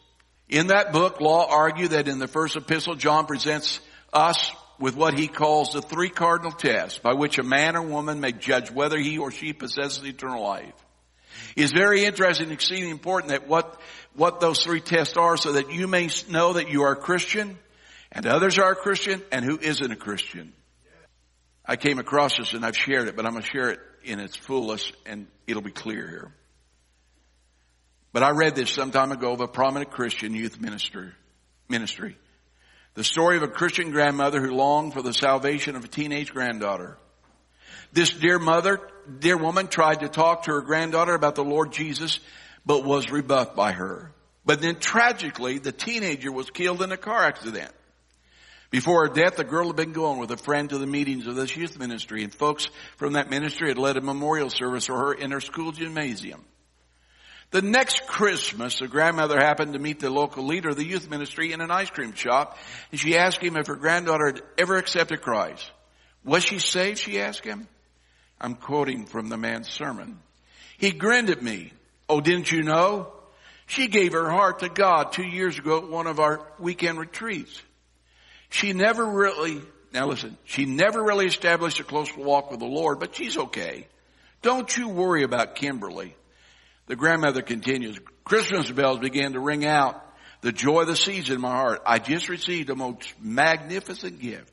In 0.49 0.67
that 0.67 0.91
book, 0.91 1.21
Law 1.21 1.47
argued 1.49 1.91
that 1.91 2.07
in 2.07 2.19
the 2.19 2.27
first 2.27 2.55
epistle, 2.55 2.95
John 2.95 3.25
presents 3.25 3.79
us 4.11 4.51
with 4.79 4.95
what 4.95 5.17
he 5.17 5.27
calls 5.27 5.73
the 5.73 5.81
three 5.81 6.09
cardinal 6.09 6.51
tests 6.51 6.97
by 6.99 7.13
which 7.13 7.37
a 7.37 7.43
man 7.43 7.75
or 7.75 7.83
woman 7.83 8.19
may 8.19 8.31
judge 8.31 8.71
whether 8.71 8.97
he 8.97 9.17
or 9.17 9.31
she 9.31 9.53
possesses 9.53 10.03
eternal 10.03 10.43
life. 10.43 10.73
It 11.55 11.63
is 11.63 11.71
very 11.71 12.03
interesting 12.03 12.45
and 12.45 12.53
exceedingly 12.53 12.91
important 12.91 13.31
that 13.31 13.47
what, 13.47 13.79
what 14.15 14.39
those 14.39 14.63
three 14.63 14.81
tests 14.81 15.15
are 15.17 15.37
so 15.37 15.53
that 15.53 15.71
you 15.71 15.87
may 15.87 16.09
know 16.29 16.53
that 16.53 16.69
you 16.69 16.83
are 16.83 16.93
a 16.93 16.97
Christian 16.97 17.57
and 18.11 18.25
others 18.25 18.59
are 18.59 18.71
a 18.71 18.75
Christian 18.75 19.21
and 19.31 19.45
who 19.45 19.57
isn't 19.59 19.91
a 19.91 19.95
Christian. 19.95 20.53
I 21.65 21.75
came 21.75 21.99
across 21.99 22.37
this 22.37 22.53
and 22.53 22.65
I've 22.65 22.77
shared 22.77 23.07
it, 23.07 23.15
but 23.15 23.25
I'm 23.25 23.31
going 23.31 23.43
to 23.43 23.49
share 23.49 23.69
it 23.69 23.79
in 24.03 24.19
its 24.19 24.35
fullest 24.35 24.93
and 25.05 25.27
it'll 25.47 25.61
be 25.61 25.71
clear 25.71 26.07
here. 26.07 26.33
But 28.13 28.23
I 28.23 28.31
read 28.31 28.55
this 28.55 28.69
some 28.69 28.91
time 28.91 29.11
ago 29.11 29.31
of 29.31 29.41
a 29.41 29.47
prominent 29.47 29.91
Christian 29.91 30.33
youth 30.35 30.59
minister, 30.59 31.13
ministry. 31.69 32.17
The 32.93 33.05
story 33.05 33.37
of 33.37 33.43
a 33.43 33.47
Christian 33.47 33.91
grandmother 33.91 34.41
who 34.41 34.51
longed 34.51 34.93
for 34.93 35.01
the 35.01 35.13
salvation 35.13 35.77
of 35.77 35.85
a 35.85 35.87
teenage 35.87 36.33
granddaughter. 36.33 36.97
This 37.93 38.11
dear 38.11 38.37
mother, 38.37 38.81
dear 39.19 39.37
woman 39.37 39.67
tried 39.67 40.01
to 40.01 40.09
talk 40.09 40.43
to 40.43 40.51
her 40.51 40.61
granddaughter 40.61 41.13
about 41.13 41.35
the 41.35 41.43
Lord 41.43 41.71
Jesus, 41.71 42.19
but 42.65 42.83
was 42.83 43.09
rebuffed 43.09 43.55
by 43.55 43.71
her. 43.71 44.13
But 44.45 44.61
then 44.61 44.75
tragically, 44.75 45.59
the 45.59 45.71
teenager 45.71 46.31
was 46.33 46.49
killed 46.49 46.81
in 46.81 46.91
a 46.91 46.97
car 46.97 47.23
accident. 47.23 47.71
Before 48.71 49.05
her 49.05 49.13
death, 49.13 49.35
the 49.35 49.43
girl 49.43 49.67
had 49.67 49.75
been 49.75 49.91
going 49.91 50.17
with 50.17 50.31
a 50.31 50.37
friend 50.37 50.69
to 50.69 50.77
the 50.77 50.87
meetings 50.87 51.27
of 51.27 51.35
this 51.35 51.55
youth 51.55 51.77
ministry, 51.77 52.23
and 52.23 52.33
folks 52.33 52.69
from 52.95 53.13
that 53.13 53.29
ministry 53.29 53.67
had 53.67 53.77
led 53.77 53.97
a 53.97 54.01
memorial 54.01 54.49
service 54.49 54.85
for 54.85 54.97
her 54.97 55.13
in 55.13 55.31
her 55.31 55.41
school 55.41 55.73
gymnasium. 55.73 56.43
The 57.51 57.61
next 57.61 58.07
Christmas, 58.07 58.79
the 58.79 58.87
grandmother 58.87 59.37
happened 59.37 59.73
to 59.73 59.79
meet 59.79 59.99
the 59.99 60.09
local 60.09 60.45
leader 60.45 60.69
of 60.69 60.77
the 60.77 60.85
youth 60.85 61.09
ministry 61.09 61.51
in 61.51 61.59
an 61.59 61.69
ice 61.69 61.89
cream 61.89 62.13
shop, 62.13 62.57
and 62.91 62.99
she 62.99 63.17
asked 63.17 63.41
him 63.41 63.57
if 63.57 63.67
her 63.67 63.75
granddaughter 63.75 64.27
had 64.27 64.41
ever 64.57 64.77
accepted 64.77 65.21
Christ. 65.21 65.69
Was 66.23 66.45
she 66.45 66.59
saved? 66.59 66.99
She 66.99 67.19
asked 67.19 67.43
him. 67.43 67.67
I'm 68.39 68.55
quoting 68.55 69.05
from 69.05 69.27
the 69.27 69.37
man's 69.37 69.67
sermon. 69.67 70.19
He 70.77 70.91
grinned 70.91 71.29
at 71.29 71.43
me. 71.43 71.73
Oh, 72.07 72.21
didn't 72.21 72.51
you 72.53 72.63
know? 72.63 73.11
She 73.67 73.87
gave 73.87 74.13
her 74.13 74.29
heart 74.29 74.59
to 74.59 74.69
God 74.69 75.11
two 75.11 75.27
years 75.27 75.59
ago 75.59 75.79
at 75.79 75.89
one 75.89 76.07
of 76.07 76.21
our 76.21 76.47
weekend 76.57 76.99
retreats. 76.99 77.61
She 78.51 78.73
never 78.73 79.03
really, 79.03 79.61
now 79.93 80.07
listen, 80.07 80.37
she 80.43 80.65
never 80.65 81.01
really 81.01 81.25
established 81.25 81.79
a 81.79 81.83
close 81.83 82.15
walk 82.15 82.51
with 82.51 82.59
the 82.59 82.65
Lord, 82.65 82.99
but 82.99 83.15
she's 83.15 83.37
okay. 83.37 83.87
Don't 84.41 84.77
you 84.77 84.89
worry 84.89 85.23
about 85.23 85.55
Kimberly. 85.55 86.15
The 86.87 86.97
grandmother 86.97 87.41
continues, 87.41 87.97
Christmas 88.25 88.69
bells 88.69 88.99
began 88.99 89.33
to 89.33 89.39
ring 89.39 89.65
out. 89.65 90.05
The 90.41 90.51
joy 90.51 90.81
of 90.81 90.87
the 90.87 90.95
season 90.95 91.35
in 91.35 91.41
my 91.41 91.51
heart. 91.51 91.81
I 91.85 91.99
just 91.99 92.27
received 92.27 92.69
a 92.71 92.75
most 92.75 93.13
magnificent 93.21 94.19
gift. 94.19 94.51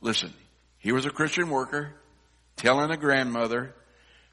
Listen, 0.00 0.32
he 0.78 0.92
was 0.92 1.04
a 1.04 1.10
Christian 1.10 1.50
worker 1.50 1.94
telling 2.56 2.90
a 2.90 2.96
grandmother 2.96 3.74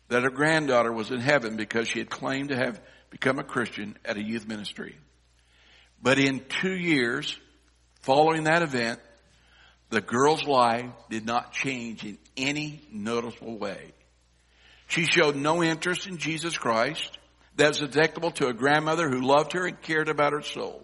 that 0.08 0.24
her 0.24 0.30
granddaughter 0.30 0.94
was 0.94 1.12
in 1.12 1.20
heaven 1.20 1.58
because 1.58 1.90
she 1.90 2.00
had 2.00 2.10
claimed 2.10 2.50
to 2.50 2.56
have 2.56 2.82
become 3.10 3.38
a 3.38 3.44
Christian 3.44 3.98
at 4.06 4.18
a 4.18 4.24
youth 4.24 4.48
ministry. 4.48 4.96
But 6.02 6.20
in 6.20 6.46
two 6.62 6.76
years, 6.76 7.38
Following 8.02 8.44
that 8.44 8.62
event, 8.62 9.00
the 9.90 10.02
girl's 10.02 10.46
life 10.46 10.90
did 11.10 11.26
not 11.26 11.54
change 11.54 12.04
in 12.04 12.18
any 12.36 12.82
noticeable 12.92 13.58
way. 13.58 13.94
She 14.88 15.06
showed 15.06 15.36
no 15.36 15.64
interest 15.64 16.08
in 16.08 16.18
Jesus 16.18 16.58
Christ 16.58 17.18
that 17.56 17.70
was 17.70 17.80
detectable 17.80 18.32
to 18.32 18.48
a 18.48 18.54
grandmother 18.54 19.10
who 19.10 19.22
loved 19.22 19.54
her 19.54 19.66
and 19.66 19.82
cared 19.82 20.10
about 20.10 20.34
her 20.34 20.42
soul. 20.42 20.84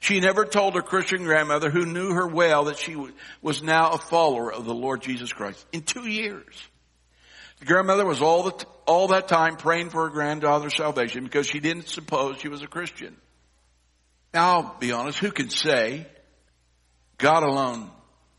She 0.00 0.20
never 0.20 0.44
told 0.44 0.74
her 0.74 0.82
Christian 0.82 1.24
grandmother 1.24 1.70
who 1.70 1.84
knew 1.84 2.12
her 2.12 2.26
well 2.26 2.64
that 2.64 2.78
she 2.78 2.96
was 3.42 3.62
now 3.62 3.90
a 3.90 3.98
follower 3.98 4.52
of 4.52 4.64
the 4.64 4.74
Lord 4.74 5.02
Jesus 5.02 5.32
Christ 5.32 5.64
in 5.72 5.82
two 5.82 6.06
years. 6.06 6.54
The 7.60 7.66
grandmother 7.66 8.04
was 8.04 8.20
all, 8.20 8.44
the, 8.44 8.66
all 8.86 9.08
that 9.08 9.28
time 9.28 9.56
praying 9.56 9.90
for 9.90 10.04
her 10.04 10.10
granddaughter's 10.10 10.76
salvation 10.76 11.24
because 11.24 11.46
she 11.46 11.60
didn't 11.60 11.88
suppose 11.88 12.38
she 12.38 12.48
was 12.48 12.62
a 12.62 12.66
Christian. 12.66 13.16
Now, 14.34 14.48
I'll 14.48 14.76
be 14.78 14.92
honest, 14.92 15.18
who 15.18 15.30
can 15.30 15.48
say 15.48 16.06
God 17.18 17.42
alone 17.42 17.90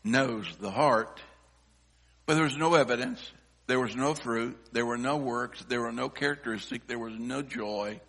knows 0.04 0.46
the 0.60 0.70
heart, 0.70 1.20
but 2.26 2.34
there 2.34 2.44
was 2.44 2.56
no 2.56 2.74
evidence. 2.74 3.20
There 3.66 3.80
was 3.80 3.94
no 3.94 4.14
fruit. 4.14 4.56
There 4.72 4.86
were 4.86 4.96
no 4.96 5.16
works. 5.16 5.62
There 5.68 5.80
were 5.80 5.92
no 5.92 6.08
characteristic. 6.08 6.86
There 6.86 6.98
was 6.98 7.14
no 7.18 7.42
joy. 7.42 8.00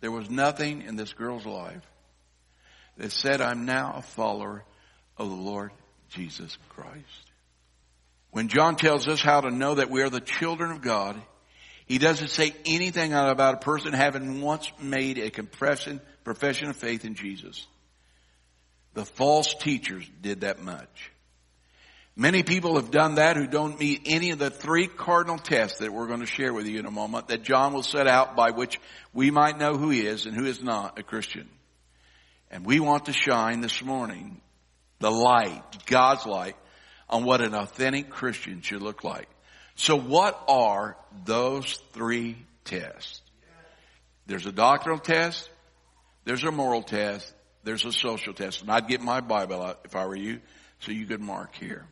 There 0.00 0.10
was 0.10 0.28
nothing 0.28 0.82
in 0.82 0.96
this 0.96 1.12
girl's 1.12 1.46
life 1.46 1.82
that 2.98 3.12
said, 3.12 3.40
I'm 3.40 3.64
now 3.64 3.94
a 3.96 4.02
follower 4.02 4.64
of 5.16 5.28
the 5.28 5.34
Lord 5.34 5.72
Jesus 6.10 6.56
Christ. 6.70 7.32
When 8.30 8.48
John 8.48 8.76
tells 8.76 9.08
us 9.08 9.22
how 9.22 9.40
to 9.40 9.50
know 9.50 9.76
that 9.76 9.90
we 9.90 10.02
are 10.02 10.10
the 10.10 10.20
children 10.20 10.70
of 10.70 10.82
God, 10.82 11.20
he 11.86 11.98
doesn't 11.98 12.28
say 12.28 12.54
anything 12.66 13.14
about 13.14 13.54
a 13.54 13.58
person 13.58 13.94
having 13.94 14.42
once 14.42 14.70
made 14.80 15.18
a 15.18 15.30
confession, 15.30 16.00
profession 16.24 16.68
of 16.68 16.76
faith 16.76 17.04
in 17.06 17.14
Jesus. 17.14 17.66
The 18.98 19.04
false 19.04 19.54
teachers 19.54 20.04
did 20.22 20.40
that 20.40 20.60
much. 20.60 21.12
Many 22.16 22.42
people 22.42 22.74
have 22.74 22.90
done 22.90 23.14
that 23.14 23.36
who 23.36 23.46
don't 23.46 23.78
meet 23.78 24.02
any 24.06 24.30
of 24.30 24.40
the 24.40 24.50
three 24.50 24.88
cardinal 24.88 25.38
tests 25.38 25.78
that 25.78 25.92
we're 25.92 26.08
going 26.08 26.18
to 26.18 26.26
share 26.26 26.52
with 26.52 26.66
you 26.66 26.80
in 26.80 26.84
a 26.84 26.90
moment 26.90 27.28
that 27.28 27.44
John 27.44 27.72
will 27.72 27.84
set 27.84 28.08
out 28.08 28.34
by 28.34 28.50
which 28.50 28.80
we 29.14 29.30
might 29.30 29.56
know 29.56 29.76
who 29.76 29.92
is 29.92 30.26
and 30.26 30.34
who 30.34 30.46
is 30.46 30.60
not 30.60 30.98
a 30.98 31.04
Christian. 31.04 31.48
And 32.50 32.66
we 32.66 32.80
want 32.80 33.04
to 33.04 33.12
shine 33.12 33.60
this 33.60 33.84
morning 33.84 34.40
the 34.98 35.12
light, 35.12 35.62
God's 35.86 36.26
light, 36.26 36.56
on 37.08 37.22
what 37.22 37.40
an 37.40 37.54
authentic 37.54 38.10
Christian 38.10 38.62
should 38.62 38.82
look 38.82 39.04
like. 39.04 39.28
So 39.76 39.96
what 39.96 40.42
are 40.48 40.96
those 41.24 41.80
three 41.92 42.36
tests? 42.64 43.20
There's 44.26 44.46
a 44.46 44.50
doctrinal 44.50 44.98
test, 44.98 45.48
there's 46.24 46.42
a 46.42 46.50
moral 46.50 46.82
test, 46.82 47.32
there's 47.68 47.84
a 47.84 47.92
social 47.92 48.32
test. 48.32 48.62
And 48.62 48.70
I'd 48.70 48.88
get 48.88 49.02
my 49.02 49.20
Bible 49.20 49.62
out 49.62 49.80
if 49.84 49.94
I 49.94 50.06
were 50.06 50.16
you 50.16 50.40
so 50.80 50.90
you 50.90 51.04
could 51.04 51.20
mark 51.20 51.54
here. 51.54 51.84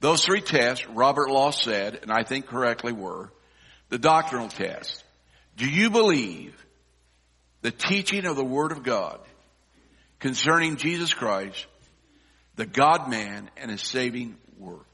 Those 0.00 0.24
three 0.24 0.40
tests, 0.40 0.88
Robert 0.88 1.30
Law 1.30 1.52
said, 1.52 2.00
and 2.02 2.10
I 2.10 2.24
think 2.24 2.46
correctly 2.48 2.92
were, 2.92 3.30
the 3.90 3.98
doctrinal 3.98 4.48
test. 4.48 5.04
Do 5.56 5.68
you 5.68 5.90
believe 5.90 6.52
the 7.62 7.70
teaching 7.70 8.26
of 8.26 8.34
the 8.34 8.44
Word 8.44 8.72
of 8.72 8.82
God 8.82 9.20
concerning 10.18 10.74
Jesus 10.74 11.14
Christ, 11.14 11.64
the 12.56 12.66
God 12.66 13.08
man 13.08 13.50
and 13.56 13.70
his 13.70 13.82
saving 13.82 14.36
work? 14.58 14.86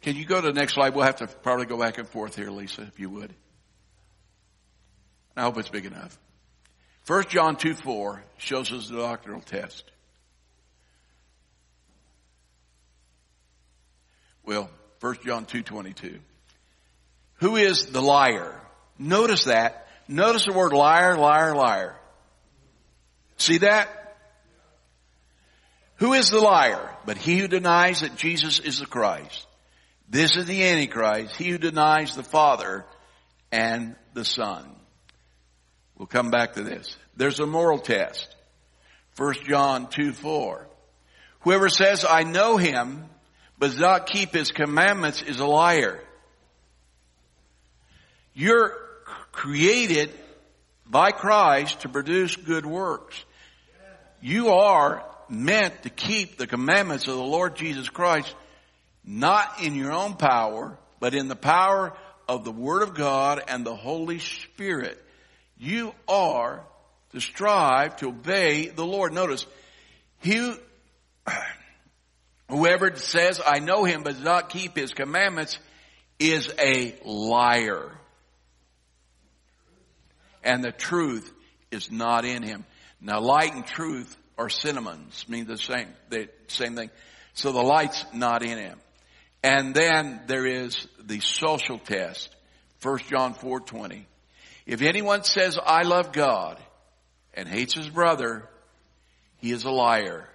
Can 0.00 0.16
you 0.16 0.24
go 0.24 0.40
to 0.40 0.46
the 0.46 0.54
next 0.54 0.74
slide? 0.76 0.94
We'll 0.94 1.04
have 1.04 1.16
to 1.16 1.26
probably 1.26 1.66
go 1.66 1.78
back 1.78 1.98
and 1.98 2.08
forth 2.08 2.36
here, 2.36 2.50
Lisa, 2.50 2.82
if 2.82 2.98
you 2.98 3.10
would. 3.10 3.34
I 5.36 5.42
hope 5.42 5.58
it's 5.58 5.68
big 5.68 5.84
enough. 5.84 6.18
1 7.06 7.24
John 7.28 7.56
2 7.56 7.74
4 7.74 8.24
shows 8.38 8.72
us 8.72 8.88
the 8.88 8.98
doctrinal 8.98 9.40
test. 9.40 9.84
Well, 14.44 14.70
1 15.00 15.16
John 15.24 15.44
2 15.44 15.62
22. 15.62 16.18
Who 17.36 17.56
is 17.56 17.86
the 17.86 18.00
liar? 18.00 18.60
Notice 18.98 19.44
that. 19.44 19.86
Notice 20.08 20.46
the 20.46 20.52
word 20.52 20.72
liar, 20.72 21.16
liar, 21.16 21.54
liar. 21.54 21.96
See 23.36 23.58
that? 23.58 23.88
Who 25.96 26.12
is 26.12 26.30
the 26.30 26.40
liar? 26.40 26.96
But 27.04 27.18
he 27.18 27.38
who 27.38 27.48
denies 27.48 28.00
that 28.00 28.16
Jesus 28.16 28.60
is 28.60 28.80
the 28.80 28.86
Christ. 28.86 29.46
This 30.08 30.36
is 30.36 30.46
the 30.46 30.64
Antichrist, 30.64 31.36
he 31.36 31.50
who 31.50 31.58
denies 31.58 32.14
the 32.14 32.22
Father 32.22 32.84
and 33.50 33.96
the 34.14 34.24
Son. 34.24 34.75
We'll 35.96 36.06
come 36.06 36.30
back 36.30 36.54
to 36.54 36.62
this. 36.62 36.96
There's 37.16 37.40
a 37.40 37.46
moral 37.46 37.78
test. 37.78 38.34
1 39.16 39.34
John 39.48 39.88
2 39.88 40.12
4. 40.12 40.66
Whoever 41.40 41.68
says, 41.68 42.04
I 42.08 42.24
know 42.24 42.56
him, 42.56 43.04
but 43.58 43.68
does 43.68 43.78
not 43.78 44.06
keep 44.06 44.32
his 44.32 44.50
commandments 44.50 45.22
is 45.22 45.40
a 45.40 45.46
liar. 45.46 46.02
You're 48.34 48.76
created 49.32 50.10
by 50.84 51.10
Christ 51.12 51.80
to 51.80 51.88
produce 51.88 52.36
good 52.36 52.66
works. 52.66 53.24
You 54.20 54.48
are 54.48 55.04
meant 55.28 55.82
to 55.84 55.90
keep 55.90 56.36
the 56.36 56.46
commandments 56.46 57.08
of 57.08 57.16
the 57.16 57.22
Lord 57.22 57.56
Jesus 57.56 57.88
Christ, 57.88 58.34
not 59.04 59.62
in 59.62 59.74
your 59.74 59.92
own 59.92 60.14
power, 60.14 60.78
but 61.00 61.14
in 61.14 61.28
the 61.28 61.36
power 61.36 61.96
of 62.28 62.44
the 62.44 62.52
Word 62.52 62.82
of 62.82 62.94
God 62.94 63.42
and 63.48 63.64
the 63.64 63.74
Holy 63.74 64.18
Spirit. 64.18 65.02
You 65.58 65.94
are 66.06 66.62
to 67.12 67.20
strive 67.20 67.96
to 67.96 68.08
obey 68.08 68.68
the 68.68 68.84
Lord. 68.84 69.12
Notice, 69.12 69.46
he, 70.20 70.54
whoever 72.48 72.94
says, 72.96 73.40
I 73.44 73.60
know 73.60 73.84
him, 73.84 74.02
but 74.02 74.14
does 74.14 74.22
not 74.24 74.50
keep 74.50 74.76
his 74.76 74.92
commandments 74.92 75.58
is 76.18 76.52
a 76.58 76.94
liar. 77.04 77.90
And 80.42 80.62
the 80.62 80.72
truth 80.72 81.32
is 81.70 81.90
not 81.90 82.24
in 82.24 82.42
him. 82.42 82.64
Now 83.00 83.20
light 83.20 83.54
and 83.54 83.66
truth 83.66 84.16
are 84.38 84.48
synonyms, 84.48 85.26
mean 85.28 85.46
the 85.46 85.58
same, 85.58 85.88
the 86.08 86.28
same 86.48 86.76
thing. 86.76 86.90
So 87.34 87.52
the 87.52 87.62
light's 87.62 88.04
not 88.14 88.42
in 88.42 88.58
him. 88.58 88.78
And 89.42 89.74
then 89.74 90.20
there 90.26 90.46
is 90.46 90.86
the 91.02 91.20
social 91.20 91.78
test. 91.78 92.34
1 92.82 92.98
John 93.10 93.34
4 93.34 93.60
20. 93.60 94.06
If 94.66 94.82
anyone 94.82 95.22
says, 95.22 95.58
I 95.64 95.82
love 95.82 96.12
God 96.12 96.58
and 97.34 97.48
hates 97.48 97.74
his 97.74 97.88
brother, 97.88 98.48
he 99.38 99.52
is 99.52 99.64
a 99.64 99.70
liar. 99.70 100.28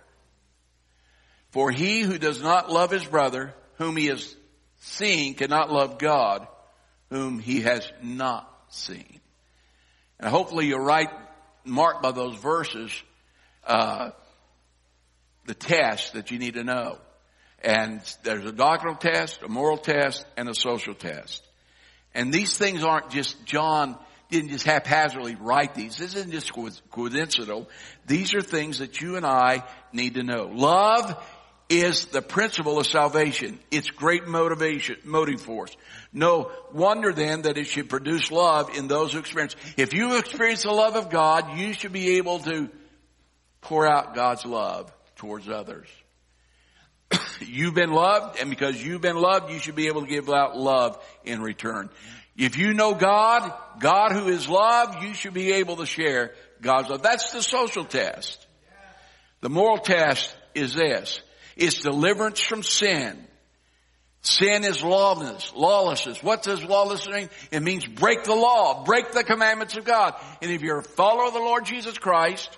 For 1.49 1.69
he 1.69 2.01
who 2.01 2.17
does 2.17 2.41
not 2.41 2.71
love 2.71 2.91
his 2.91 3.05
brother, 3.05 3.53
whom 3.75 3.97
he 3.97 4.05
has 4.05 4.35
seen, 4.79 5.33
cannot 5.33 5.69
love 5.69 5.97
God, 5.97 6.47
whom 7.09 7.39
he 7.39 7.61
has 7.61 7.91
not 8.01 8.49
seen. 8.69 9.19
And 10.17 10.29
hopefully 10.29 10.67
you'll 10.67 10.79
write, 10.79 11.09
mark 11.65 12.01
by 12.01 12.11
those 12.11 12.37
verses, 12.37 12.91
uh, 13.65 14.11
the 15.45 15.53
test 15.53 16.13
that 16.13 16.31
you 16.31 16.39
need 16.39 16.53
to 16.53 16.63
know. 16.63 16.99
And 17.63 18.01
there's 18.23 18.45
a 18.45 18.53
doctrinal 18.53 18.95
test, 18.95 19.41
a 19.43 19.49
moral 19.49 19.77
test, 19.77 20.25
and 20.37 20.47
a 20.47 20.55
social 20.55 20.93
test. 20.93 21.45
And 22.13 22.33
these 22.33 22.57
things 22.57 22.83
aren't 22.83 23.09
just 23.09 23.45
John 23.45 23.97
didn't 24.31 24.49
just 24.49 24.65
haphazardly 24.65 25.35
write 25.35 25.75
these. 25.75 25.97
This 25.97 26.15
isn't 26.15 26.31
just 26.31 26.51
coincidental. 26.89 27.69
These 28.07 28.33
are 28.33 28.41
things 28.41 28.79
that 28.79 29.01
you 29.01 29.17
and 29.17 29.25
I 29.25 29.63
need 29.93 30.15
to 30.15 30.23
know. 30.23 30.49
Love 30.51 31.21
is 31.69 32.05
the 32.05 32.21
principle 32.21 32.79
of 32.79 32.87
salvation. 32.87 33.59
It's 33.69 33.89
great 33.89 34.27
motivation, 34.27 34.97
motive 35.03 35.41
force. 35.41 35.75
No 36.11 36.51
wonder 36.73 37.13
then 37.13 37.43
that 37.43 37.57
it 37.57 37.65
should 37.67 37.89
produce 37.89 38.31
love 38.31 38.75
in 38.75 38.87
those 38.87 39.13
who 39.13 39.19
experience. 39.19 39.55
If 39.77 39.93
you 39.93 40.17
experience 40.17 40.63
the 40.63 40.71
love 40.71 40.95
of 40.95 41.09
God, 41.09 41.57
you 41.57 41.73
should 41.73 41.93
be 41.93 42.17
able 42.17 42.39
to 42.39 42.69
pour 43.61 43.85
out 43.85 44.15
God's 44.15 44.45
love 44.45 44.91
towards 45.15 45.47
others. 45.47 45.87
you've 47.39 47.75
been 47.75 47.91
loved, 47.91 48.39
and 48.39 48.49
because 48.49 48.81
you've 48.81 49.01
been 49.01 49.17
loved, 49.17 49.51
you 49.51 49.59
should 49.59 49.75
be 49.75 49.87
able 49.87 50.01
to 50.01 50.07
give 50.07 50.29
out 50.29 50.57
love 50.57 51.01
in 51.23 51.41
return. 51.41 51.89
If 52.37 52.57
you 52.57 52.73
know 52.73 52.93
God, 52.93 53.53
God 53.79 54.13
who 54.13 54.27
is 54.27 54.47
love, 54.47 55.03
you 55.03 55.13
should 55.13 55.33
be 55.33 55.53
able 55.53 55.77
to 55.77 55.85
share 55.85 56.33
God's 56.61 56.89
love. 56.89 57.03
That's 57.03 57.31
the 57.31 57.41
social 57.41 57.85
test. 57.85 58.45
The 59.41 59.49
moral 59.49 59.79
test 59.79 60.33
is 60.55 60.73
this. 60.73 61.21
It's 61.57 61.81
deliverance 61.81 62.39
from 62.39 62.63
sin. 62.63 63.17
Sin 64.23 64.63
is 64.63 64.83
lawlessness, 64.83 65.51
lawlessness. 65.55 66.21
What 66.21 66.43
does 66.43 66.63
lawlessness 66.63 67.15
mean? 67.15 67.29
It 67.51 67.63
means 67.63 67.85
break 67.85 68.23
the 68.23 68.35
law, 68.35 68.83
break 68.83 69.11
the 69.11 69.23
commandments 69.23 69.75
of 69.77 69.83
God. 69.83 70.13
And 70.43 70.51
if 70.51 70.61
you're 70.61 70.79
a 70.79 70.83
follower 70.83 71.27
of 71.27 71.33
the 71.33 71.39
Lord 71.39 71.65
Jesus 71.65 71.97
Christ, 71.97 72.55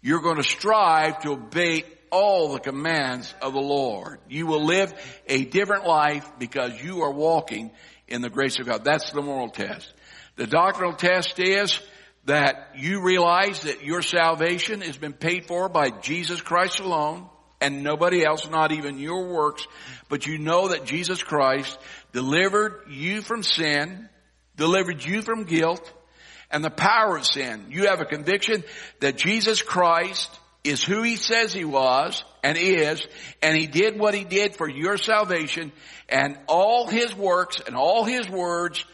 you're 0.00 0.20
going 0.20 0.36
to 0.36 0.42
strive 0.42 1.20
to 1.20 1.30
obey 1.30 1.84
all 2.10 2.52
the 2.52 2.60
commands 2.60 3.34
of 3.42 3.52
the 3.52 3.60
Lord. 3.60 4.20
You 4.28 4.46
will 4.46 4.64
live 4.64 4.92
a 5.26 5.44
different 5.44 5.86
life 5.86 6.30
because 6.38 6.82
you 6.82 7.02
are 7.02 7.12
walking 7.12 7.70
in 8.06 8.22
the 8.22 8.30
grace 8.30 8.58
of 8.58 8.66
God. 8.66 8.84
That's 8.84 9.10
the 9.10 9.22
moral 9.22 9.50
test. 9.50 9.92
The 10.36 10.46
doctrinal 10.46 10.94
test 10.94 11.38
is 11.38 11.80
that 12.24 12.72
you 12.76 13.02
realize 13.02 13.62
that 13.62 13.84
your 13.84 14.02
salvation 14.02 14.82
has 14.82 14.96
been 14.96 15.12
paid 15.12 15.46
for 15.46 15.68
by 15.68 15.90
Jesus 15.90 16.40
Christ 16.40 16.80
alone 16.80 17.28
and 17.60 17.82
nobody 17.82 18.24
else, 18.24 18.48
not 18.48 18.72
even 18.72 18.98
your 18.98 19.28
works, 19.28 19.66
but 20.08 20.26
you 20.26 20.38
know 20.38 20.68
that 20.68 20.84
Jesus 20.84 21.22
Christ 21.22 21.76
delivered 22.12 22.82
you 22.88 23.20
from 23.22 23.42
sin, 23.42 24.08
delivered 24.56 25.04
you 25.04 25.22
from 25.22 25.44
guilt, 25.44 25.92
and 26.50 26.64
the 26.64 26.70
power 26.70 27.16
of 27.16 27.26
sin. 27.26 27.66
You 27.70 27.86
have 27.88 28.00
a 28.00 28.04
conviction 28.04 28.64
that 29.00 29.16
Jesus 29.16 29.62
Christ 29.62 30.30
is 30.64 30.82
who 30.82 31.02
he 31.02 31.16
says 31.16 31.52
he 31.52 31.64
was 31.64 32.24
and 32.42 32.58
is, 32.58 33.06
and 33.42 33.56
he 33.56 33.66
did 33.66 33.98
what 33.98 34.14
he 34.14 34.24
did 34.24 34.56
for 34.56 34.68
your 34.68 34.96
salvation, 34.96 35.72
and 36.08 36.38
all 36.46 36.86
his 36.86 37.14
works 37.14 37.60
and 37.66 37.76
all 37.76 38.04
his 38.04 38.28
words 38.28 38.84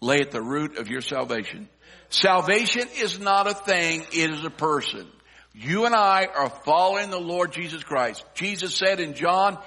lay 0.00 0.20
at 0.20 0.30
the 0.30 0.42
root 0.42 0.78
of 0.78 0.88
your 0.88 1.00
salvation. 1.00 1.68
Salvation 2.10 2.88
is 3.00 3.18
not 3.18 3.46
a 3.46 3.54
thing, 3.54 4.04
it 4.12 4.30
is 4.30 4.44
a 4.44 4.50
person. 4.50 5.06
You 5.54 5.86
and 5.86 5.94
I 5.94 6.26
are 6.26 6.50
following 6.50 7.10
the 7.10 7.20
Lord 7.20 7.52
Jesus 7.52 7.82
Christ. 7.82 8.24
Jesus 8.34 8.74
said 8.74 9.00
in 9.00 9.14
John, 9.14 9.58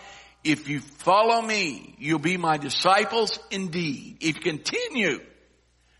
if 0.43 0.69
you 0.69 0.79
follow 0.79 1.41
me, 1.41 1.95
you'll 1.99 2.19
be 2.19 2.37
my 2.37 2.57
disciples 2.57 3.37
indeed. 3.51 4.17
If 4.21 4.37
you 4.37 4.41
continue 4.41 5.19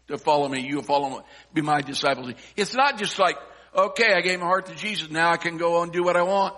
to 0.08 0.18
follow 0.18 0.48
me, 0.48 0.62
you'll 0.62 0.82
follow, 0.82 1.24
be 1.54 1.62
my 1.62 1.82
disciples. 1.82 2.34
It's 2.56 2.74
not 2.74 2.98
just 2.98 3.20
like 3.20 3.36
okay, 3.76 4.14
I 4.14 4.22
gave 4.22 4.40
my 4.40 4.46
heart 4.46 4.68
to 4.68 4.76
Jesus. 4.76 5.10
Now 5.10 5.32
I 5.32 5.38
can 5.38 5.58
go 5.58 5.82
and 5.82 5.92
do 5.92 6.04
what 6.04 6.16
I 6.16 6.24
want. 6.24 6.56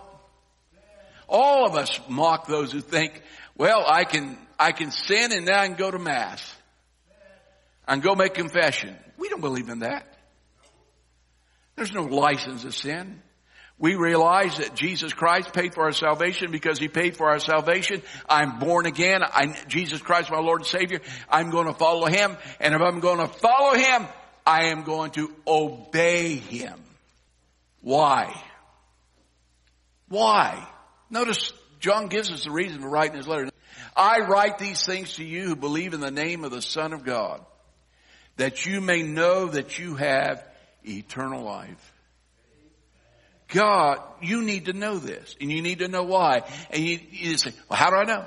All 1.27 1.65
of 1.65 1.75
us 1.75 1.99
mock 2.07 2.47
those 2.47 2.71
who 2.71 2.81
think, 2.81 3.21
well, 3.57 3.83
I 3.87 4.03
can, 4.03 4.37
I 4.59 4.71
can 4.71 4.91
sin 4.91 5.31
and 5.31 5.45
now 5.45 5.61
I 5.61 5.67
can 5.67 5.75
go 5.75 5.89
to 5.89 5.99
mass. 5.99 6.55
and 7.87 8.01
go 8.01 8.15
make 8.15 8.33
confession. 8.33 8.95
We 9.17 9.29
don't 9.29 9.41
believe 9.41 9.69
in 9.69 9.79
that. 9.79 10.07
There's 11.75 11.91
no 11.91 12.03
license 12.03 12.65
of 12.65 12.75
sin. 12.75 13.21
We 13.79 13.95
realize 13.95 14.57
that 14.57 14.75
Jesus 14.75 15.13
Christ 15.13 15.51
paid 15.53 15.73
for 15.73 15.83
our 15.83 15.91
salvation 15.91 16.51
because 16.51 16.77
He 16.77 16.87
paid 16.87 17.17
for 17.17 17.29
our 17.29 17.39
salvation. 17.39 18.01
I'm 18.29 18.59
born 18.59 18.85
again. 18.85 19.23
I, 19.23 19.57
Jesus 19.67 20.01
Christ, 20.01 20.31
my 20.31 20.39
Lord 20.39 20.61
and 20.61 20.67
Savior. 20.67 21.01
I'm 21.27 21.49
going 21.49 21.65
to 21.65 21.73
follow 21.73 22.05
Him. 22.05 22.37
And 22.59 22.75
if 22.75 22.81
I'm 22.81 22.99
going 22.99 23.17
to 23.17 23.27
follow 23.27 23.75
Him, 23.75 24.07
I 24.45 24.65
am 24.65 24.83
going 24.83 25.11
to 25.11 25.33
obey 25.47 26.35
Him. 26.35 26.79
Why? 27.83 28.33
Why? 30.07 30.67
Notice 31.09 31.51
John 31.79 32.07
gives 32.07 32.31
us 32.31 32.45
the 32.45 32.51
reason 32.51 32.81
for 32.81 32.89
writing 32.89 33.17
his 33.17 33.27
letter. 33.27 33.49
I 33.95 34.19
write 34.21 34.57
these 34.57 34.83
things 34.85 35.15
to 35.15 35.23
you 35.23 35.49
who 35.49 35.55
believe 35.55 35.93
in 35.93 35.99
the 35.99 36.09
name 36.09 36.45
of 36.45 36.51
the 36.51 36.61
Son 36.61 36.93
of 36.93 37.03
God, 37.03 37.45
that 38.37 38.65
you 38.65 38.81
may 38.81 39.03
know 39.03 39.47
that 39.47 39.77
you 39.77 39.95
have 39.95 40.43
eternal 40.83 41.43
life. 41.43 41.93
God, 43.49 43.99
you 44.21 44.41
need 44.41 44.65
to 44.65 44.73
know 44.73 44.97
this, 44.97 45.35
and 45.39 45.51
you 45.51 45.61
need 45.61 45.79
to 45.79 45.87
know 45.87 46.03
why. 46.03 46.43
And 46.71 46.83
you, 46.83 46.99
you 47.11 47.37
say, 47.37 47.51
well, 47.69 47.77
how 47.77 47.89
do 47.89 47.97
I 47.97 48.03
know? 48.05 48.25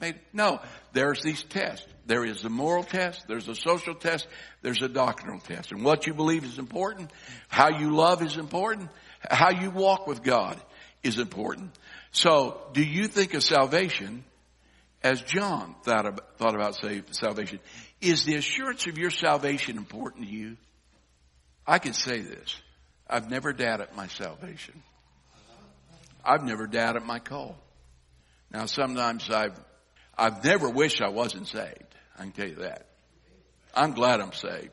Well, 0.00 0.12
no, 0.32 0.60
there's 0.92 1.22
these 1.22 1.42
tests. 1.44 1.86
There 2.06 2.24
is 2.24 2.44
a 2.44 2.48
moral 2.48 2.84
test, 2.84 3.26
there's 3.26 3.48
a 3.48 3.54
social 3.54 3.94
test, 3.94 4.28
there's 4.62 4.80
a 4.80 4.88
doctrinal 4.88 5.40
test. 5.40 5.72
And 5.72 5.84
what 5.84 6.06
you 6.06 6.14
believe 6.14 6.44
is 6.44 6.58
important, 6.58 7.10
how 7.48 7.78
you 7.78 7.94
love 7.94 8.22
is 8.22 8.36
important, 8.36 8.90
how 9.28 9.50
you 9.50 9.70
walk 9.70 10.06
with 10.06 10.22
God 10.22 10.60
is 11.02 11.18
important. 11.18 11.76
So, 12.12 12.60
do 12.72 12.82
you 12.82 13.08
think 13.08 13.34
of 13.34 13.42
salvation 13.42 14.24
as 15.02 15.20
John 15.20 15.74
thought 15.82 16.06
about, 16.06 16.38
thought 16.38 16.54
about 16.54 16.76
salvation? 17.10 17.58
Is 18.00 18.24
the 18.24 18.36
assurance 18.36 18.86
of 18.86 18.98
your 18.98 19.10
salvation 19.10 19.76
important 19.76 20.26
to 20.26 20.30
you? 20.30 20.56
I 21.66 21.80
can 21.80 21.92
say 21.92 22.20
this. 22.20 22.56
I've 23.08 23.28
never 23.28 23.52
doubted 23.52 23.88
my 23.96 24.06
salvation. 24.06 24.80
I've 26.24 26.44
never 26.44 26.68
doubted 26.68 27.02
my 27.02 27.18
call. 27.18 27.56
Now 28.52 28.66
sometimes 28.66 29.28
I've, 29.28 29.58
I've 30.16 30.44
never 30.44 30.70
wished 30.70 31.02
I 31.02 31.08
wasn't 31.08 31.48
saved. 31.48 31.95
I 32.16 32.22
can 32.22 32.32
tell 32.32 32.48
you 32.48 32.56
that. 32.56 32.86
I'm 33.74 33.92
glad 33.92 34.20
I'm 34.20 34.32
saved. 34.32 34.70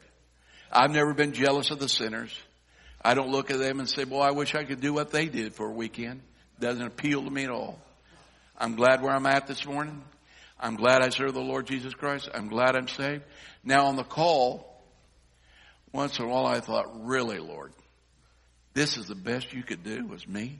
I've 0.71 0.91
never 0.91 1.13
been 1.13 1.33
jealous 1.33 1.71
of 1.71 1.79
the 1.79 1.89
sinners. 1.89 2.35
I 3.03 3.13
don't 3.13 3.29
look 3.29 3.51
at 3.51 3.59
them 3.59 3.79
and 3.79 3.89
say, 3.89 4.05
boy, 4.05 4.21
I 4.21 4.31
wish 4.31 4.55
I 4.55 4.63
could 4.63 4.79
do 4.79 4.93
what 4.93 5.11
they 5.11 5.25
did 5.27 5.53
for 5.53 5.67
a 5.67 5.71
weekend. 5.71 6.21
Doesn't 6.59 6.85
appeal 6.85 7.23
to 7.23 7.29
me 7.29 7.43
at 7.43 7.49
all. 7.49 7.79
I'm 8.57 8.75
glad 8.75 9.01
where 9.01 9.13
I'm 9.13 9.25
at 9.25 9.45
this 9.45 9.65
morning. 9.65 10.01
I'm 10.59 10.75
glad 10.75 11.01
I 11.01 11.09
serve 11.09 11.33
the 11.33 11.41
Lord 11.41 11.67
Jesus 11.67 11.93
Christ. 11.93 12.29
I'm 12.33 12.47
glad 12.47 12.75
I'm 12.75 12.87
saved. 12.87 13.23
Now 13.63 13.87
on 13.87 13.97
the 13.97 14.03
call, 14.03 14.81
once 15.91 16.17
in 16.17 16.25
a 16.25 16.27
while 16.29 16.45
I 16.45 16.61
thought, 16.61 17.05
really, 17.05 17.39
Lord, 17.39 17.73
this 18.73 18.97
is 18.97 19.07
the 19.07 19.15
best 19.15 19.53
you 19.53 19.63
could 19.63 19.83
do 19.83 20.05
was 20.05 20.27
me. 20.27 20.59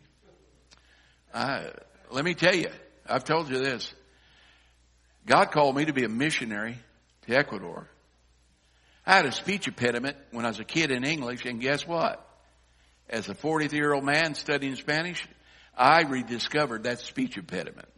I, 1.34 1.72
let 2.12 2.26
me 2.26 2.34
tell 2.34 2.54
you, 2.54 2.70
I've 3.08 3.24
told 3.24 3.50
you 3.50 3.58
this. 3.60 3.92
God 5.26 5.52
called 5.52 5.76
me 5.76 5.86
to 5.86 5.94
be 5.94 6.04
a 6.04 6.10
missionary 6.10 6.78
to 7.28 7.36
Ecuador. 7.36 7.88
I 9.06 9.16
had 9.16 9.26
a 9.26 9.32
speech 9.32 9.68
impediment 9.68 10.18
when 10.32 10.46
I 10.46 10.50
was 10.50 10.60
a 10.60 10.66
kid 10.66 10.92
in 10.92 11.04
English, 11.04 11.46
and 11.46 11.60
guess 11.60 11.88
what? 11.88 12.26
As 13.10 13.28
a 13.30 13.34
40 13.34 13.76
year 13.76 13.94
old 13.94 14.04
man 14.04 14.34
studying 14.36 14.76
Spanish, 14.76 15.26
I 15.78 16.04
rediscovered 16.04 16.84
that 16.84 17.00
speech 17.00 17.38
impediment. 17.38 17.90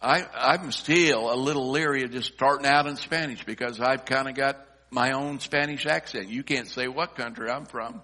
I, 0.00 0.24
I'm 0.32 0.70
still 0.70 1.32
a 1.32 1.34
little 1.34 1.70
leery 1.70 2.04
of 2.04 2.12
just 2.12 2.32
starting 2.32 2.66
out 2.66 2.86
in 2.86 2.96
Spanish 2.96 3.44
because 3.44 3.80
I've 3.80 4.04
kind 4.04 4.28
of 4.28 4.34
got 4.34 4.64
my 4.90 5.12
own 5.12 5.40
Spanish 5.40 5.86
accent. 5.86 6.28
You 6.28 6.42
can't 6.42 6.68
say 6.68 6.86
what 6.86 7.16
country 7.16 7.50
I'm 7.50 7.66
from. 7.66 8.00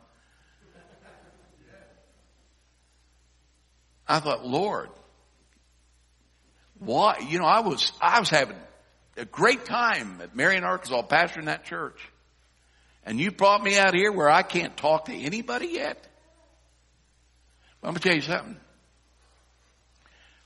I 4.07 4.21
thought, 4.21 4.45
Lord, 4.45 4.91
why? 6.85 7.19
You 7.29 7.39
know, 7.39 7.47
I 7.47 7.61
was, 7.61 7.93
I 8.01 8.21
was 8.21 8.31
having 8.31 8.57
a 9.17 9.25
great 9.25 9.65
time 9.65 10.21
at 10.23 10.35
Marion, 10.35 10.65
Arkansas, 10.65 11.03
pastoring 11.07 11.47
that 11.47 11.65
church. 11.65 11.99
And 13.05 13.21
you 13.21 13.31
brought 13.31 13.63
me 13.63 13.79
out 13.79 13.95
here 13.95 14.11
where 14.11 14.31
I 14.31 14.43
can't 14.43 14.77
talk 14.77 15.07
to 15.07 15.13
anybody 15.15 15.69
yet? 15.69 16.07
I'm 17.83 17.91
going 17.91 17.97
to 17.97 18.01
tell 18.01 18.15
you 18.15 18.23
something. 18.23 18.57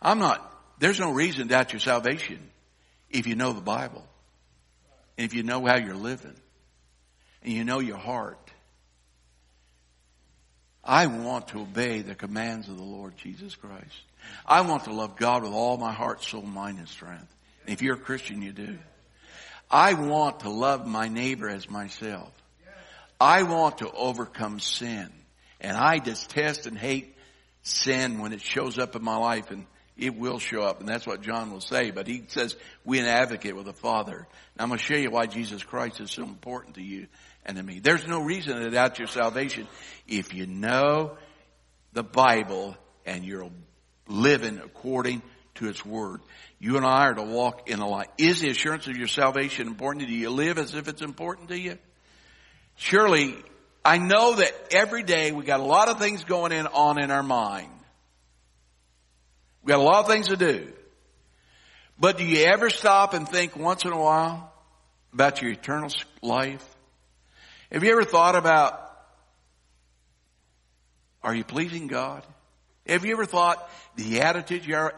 I'm 0.03 0.19
not, 0.19 0.45
there's 0.81 0.99
no 0.99 1.13
reason 1.13 1.43
to 1.43 1.49
doubt 1.49 1.73
your 1.73 1.81
salvation 1.81 2.51
if 3.11 3.27
you 3.27 3.37
know 3.37 3.53
the 3.53 3.61
Bible. 3.61 4.05
And 5.17 5.25
if 5.25 5.35
you 5.35 5.45
know 5.45 5.65
how 5.65 5.77
you're 5.77 5.95
living. 5.95 6.35
And 7.43 7.53
you 7.53 7.65
know 7.65 7.79
your 7.79 7.97
heart. 7.97 8.39
I 10.83 11.07
want 11.07 11.49
to 11.49 11.61
obey 11.61 12.03
the 12.03 12.15
commands 12.15 12.69
of 12.69 12.77
the 12.77 12.83
Lord 12.83 13.17
Jesus 13.17 13.55
Christ. 13.55 14.03
I 14.47 14.63
want 14.63 14.85
to 14.85 14.93
love 14.93 15.17
God 15.17 15.43
with 15.43 15.53
all 15.53 15.77
my 15.77 15.93
heart, 15.93 16.23
soul, 16.23 16.43
mind, 16.43 16.79
and 16.79 16.89
strength. 16.89 17.35
And 17.65 17.73
if 17.73 17.83
you're 17.83 17.97
a 17.97 18.01
Christian, 18.01 18.43
you 18.43 18.53
do. 18.53 18.79
I 19.71 19.95
want 19.95 20.41
to 20.41 20.51
love 20.51 20.87
my 20.87 21.09
neighbor 21.09 21.49
as 21.49 21.69
myself. 21.69 22.33
I 23.21 23.43
want 23.43 23.79
to 23.79 23.91
overcome 23.91 24.61
sin. 24.61 25.11
And 25.61 25.77
I 25.77 25.99
detest 25.99 26.67
and 26.67 26.79
hate 26.79 27.17
sin 27.63 28.19
when 28.19 28.33
it 28.33 28.41
shows 28.41 28.79
up 28.79 28.95
in 28.97 29.03
my 29.03 29.17
life 29.17 29.51
and 29.51 29.67
it 29.97 30.17
will 30.17 30.39
show 30.39 30.63
up. 30.63 30.81
And 30.81 30.89
that's 30.89 31.07
what 31.07 31.23
John 31.23 31.51
will 31.51 31.61
say. 31.61 31.91
But 31.91 32.07
he 32.07 32.23
says, 32.29 32.55
we 32.85 33.01
an 33.01 33.07
advocate 33.07 33.57
with 33.57 33.67
the 33.67 33.73
Father. 33.73 34.27
Now 34.57 34.63
I'm 34.63 34.69
going 34.69 34.79
to 34.79 34.85
show 34.85 34.95
you 34.95 35.11
why 35.11 35.27
Jesus 35.27 35.63
Christ 35.63 36.01
is 36.01 36.13
so 36.13 36.23
important 36.23 36.77
to 36.77 36.83
you 36.83 37.09
and 37.45 37.57
to 37.57 37.63
me. 37.63 37.81
There's 37.81 38.07
no 38.07 38.21
reason 38.21 38.61
to 38.61 38.71
doubt 38.71 38.99
your 38.99 39.09
salvation 39.09 39.67
if 40.07 40.33
you 40.33 40.47
know 40.47 41.19
the 41.93 42.05
Bible 42.05 42.77
and 43.05 43.25
you're 43.25 43.51
living 44.09 44.59
according 44.59 45.23
to 45.57 45.69
its 45.69 45.85
word. 45.85 46.21
You 46.59 46.77
and 46.77 46.85
I 46.85 47.07
are 47.07 47.15
to 47.15 47.23
walk 47.23 47.69
in 47.69 47.79
a 47.79 47.89
light. 47.89 48.09
Is 48.19 48.41
the 48.41 48.51
assurance 48.51 48.87
of 48.87 48.97
your 48.97 49.07
salvation 49.07 49.69
important? 49.69 50.09
Do 50.09 50.13
you 50.13 50.31
live 50.31 50.59
as 50.59 50.75
if 50.75 50.89
it's 50.89 51.03
important 51.03 51.51
to 51.51 51.59
you? 51.59 51.79
Surely, 52.77 53.37
I 53.85 53.99
know 53.99 54.37
that 54.37 54.53
every 54.73 55.03
day 55.03 55.33
we 55.33 55.45
got 55.45 55.61
a 55.61 55.65
lot 55.65 55.89
of 55.89 55.99
things 55.99 56.25
going 56.25 56.53
in 56.53 56.67
on 56.67 57.01
in 57.01 57.11
our 57.11 57.23
mind. 57.23 57.71
We 59.63 59.71
got 59.71 59.81
a 59.81 59.83
lot 59.83 60.05
of 60.05 60.11
things 60.11 60.29
to 60.29 60.37
do. 60.37 60.73
But 62.01 62.19
do 62.19 62.25
you 62.25 62.45
ever 62.45 62.71
stop 62.71 63.15
and 63.15 63.29
think 63.29 63.57
once 63.57 63.85
in 63.85 63.93
a 63.93 63.99
while 63.99 64.53
about 65.13 65.43
your 65.43 65.51
eternal 65.51 65.91
life? 66.23 66.65
Have 67.73 67.85
you 67.85 67.91
ever 67.93 68.05
thought 68.05 68.37
about, 68.37 68.81
are 71.23 71.35
you 71.35 71.45
pleasing 71.45 71.87
God? 71.87 72.25
Have 72.89 73.05
you 73.05 73.13
ever 73.13 73.27
thought 73.27 73.69
the 73.97 74.23
attitude 74.23 74.65
you 74.65 74.75
are, 74.75 74.95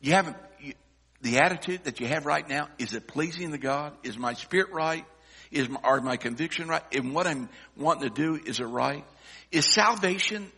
you 0.00 0.12
haven't, 0.12 0.36
you, 0.60 0.74
the 1.22 1.38
attitude 1.38 1.84
that 1.84 2.00
you 2.00 2.06
have 2.06 2.26
right 2.26 2.48
now, 2.48 2.68
is 2.78 2.94
it 2.94 3.06
pleasing 3.06 3.52
to 3.52 3.58
God? 3.58 3.92
Is 4.02 4.18
my 4.18 4.34
spirit 4.34 4.72
right? 4.72 5.04
Is 5.50 5.68
my, 5.68 5.80
are 5.82 6.00
my 6.00 6.16
conviction 6.16 6.68
right? 6.68 6.82
And 6.92 7.14
what 7.14 7.26
I'm 7.26 7.48
wanting 7.76 8.08
to 8.08 8.14
do, 8.14 8.34
is 8.44 8.60
it 8.60 8.64
right? 8.64 9.04
Is 9.52 9.66
salvation 9.66 10.50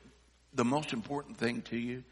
the 0.55 0.65
most 0.65 0.93
important 0.93 1.37
thing 1.37 1.63
to 1.63 1.77
you? 1.77 2.05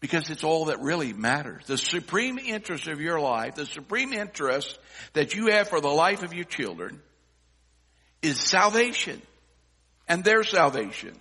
Because 0.00 0.30
it's 0.30 0.44
all 0.44 0.66
that 0.66 0.80
really 0.80 1.12
matters. 1.12 1.66
The 1.66 1.78
supreme 1.78 2.38
interest 2.38 2.88
of 2.88 3.00
your 3.00 3.18
life, 3.18 3.54
the 3.54 3.66
supreme 3.66 4.12
interest 4.12 4.78
that 5.14 5.34
you 5.34 5.48
have 5.48 5.68
for 5.68 5.80
the 5.80 5.88
life 5.88 6.22
of 6.22 6.34
your 6.34 6.44
children 6.44 7.00
is 8.22 8.38
salvation 8.38 9.20
and 10.06 10.22
their 10.22 10.44
salvation. 10.44 11.14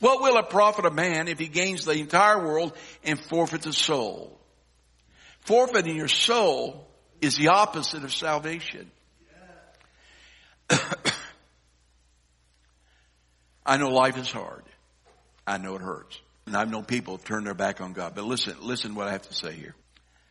What 0.00 0.20
will 0.22 0.36
it 0.38 0.50
profit 0.50 0.84
a 0.84 0.90
man 0.90 1.28
if 1.28 1.38
he 1.38 1.48
gains 1.48 1.84
the 1.84 1.92
entire 1.92 2.44
world 2.44 2.76
and 3.04 3.18
forfeits 3.18 3.66
his 3.66 3.76
soul? 3.76 4.38
Forfeiting 5.40 5.96
your 5.96 6.08
soul 6.08 6.86
is 7.20 7.36
the 7.36 7.48
opposite 7.48 8.04
of 8.04 8.12
salvation. 8.12 8.90
I 13.66 13.76
know 13.76 13.90
life 13.90 14.16
is 14.16 14.30
hard. 14.30 14.62
I 15.46 15.58
know 15.58 15.74
it 15.76 15.82
hurts. 15.82 16.20
And 16.46 16.56
I've 16.56 16.70
known 16.70 16.84
people 16.84 17.18
turn 17.18 17.44
their 17.44 17.54
back 17.54 17.80
on 17.80 17.92
God. 17.92 18.14
But 18.14 18.24
listen, 18.24 18.56
listen 18.60 18.94
what 18.94 19.08
I 19.08 19.12
have 19.12 19.28
to 19.28 19.34
say 19.34 19.52
here. 19.52 19.74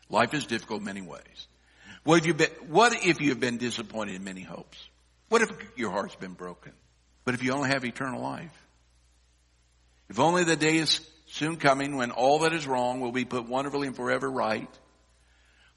Life 0.09 0.33
is 0.33 0.45
difficult 0.45 0.79
in 0.79 0.85
many 0.85 1.01
ways. 1.01 1.47
What 2.03 2.19
if, 2.19 2.25
you 2.27 2.33
been, 2.33 2.49
what 2.67 2.93
if 3.05 3.21
you 3.21 3.29
have 3.29 3.39
been 3.39 3.57
disappointed 3.57 4.15
in 4.15 4.23
many 4.23 4.41
hopes? 4.41 4.77
What 5.29 5.41
if 5.41 5.49
your 5.75 5.89
heart's 5.89 6.15
been 6.15 6.33
broken? 6.33 6.73
But 7.25 7.33
if 7.33 7.43
you 7.43 7.53
only 7.53 7.69
have 7.69 7.85
eternal 7.85 8.21
life? 8.21 8.51
If 10.09 10.19
only 10.19 10.43
the 10.43 10.55
day 10.55 10.77
is 10.77 10.99
soon 11.27 11.57
coming 11.57 11.95
when 11.95 12.11
all 12.11 12.39
that 12.39 12.53
is 12.53 12.67
wrong 12.67 12.99
will 12.99 13.11
be 13.11 13.25
put 13.25 13.47
wonderfully 13.47 13.87
and 13.87 13.95
forever 13.95 14.29
right. 14.29 14.69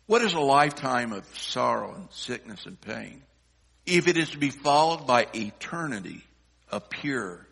What 0.06 0.22
is 0.22 0.34
a 0.34 0.40
lifetime 0.40 1.12
of 1.12 1.26
sorrow 1.38 1.94
and 1.94 2.08
sickness 2.10 2.66
and 2.66 2.80
pain? 2.80 3.22
If 3.86 4.08
it 4.08 4.16
is 4.16 4.30
to 4.30 4.38
be 4.38 4.50
followed 4.50 5.06
by 5.06 5.26
eternity 5.34 6.22
of 6.70 6.90
pure 6.90 7.46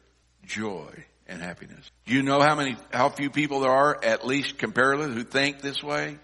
joy 0.45 1.05
and 1.27 1.41
happiness. 1.41 1.91
Do 2.07 2.15
you 2.15 2.23
know 2.23 2.41
how 2.41 2.55
many, 2.55 2.77
how 2.93 3.09
few 3.09 3.31
people 3.31 3.61
there 3.61 3.71
are, 3.71 3.99
at 4.05 4.27
least 4.27 4.59
comparatively, 4.59 5.15
who 5.15 5.25
think 5.25 5.61
this 5.61 5.83
way? 5.83 6.19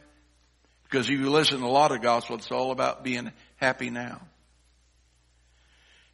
Because 0.85 1.09
if 1.09 1.19
you 1.19 1.31
listen 1.31 1.61
to 1.61 1.67
a 1.67 1.69
lot 1.69 1.93
of 1.93 2.03
gospel, 2.03 2.37
it's 2.37 2.51
all 2.51 2.73
about 2.73 3.05
being 3.05 3.33
happy 3.57 3.91
now. 3.91 4.21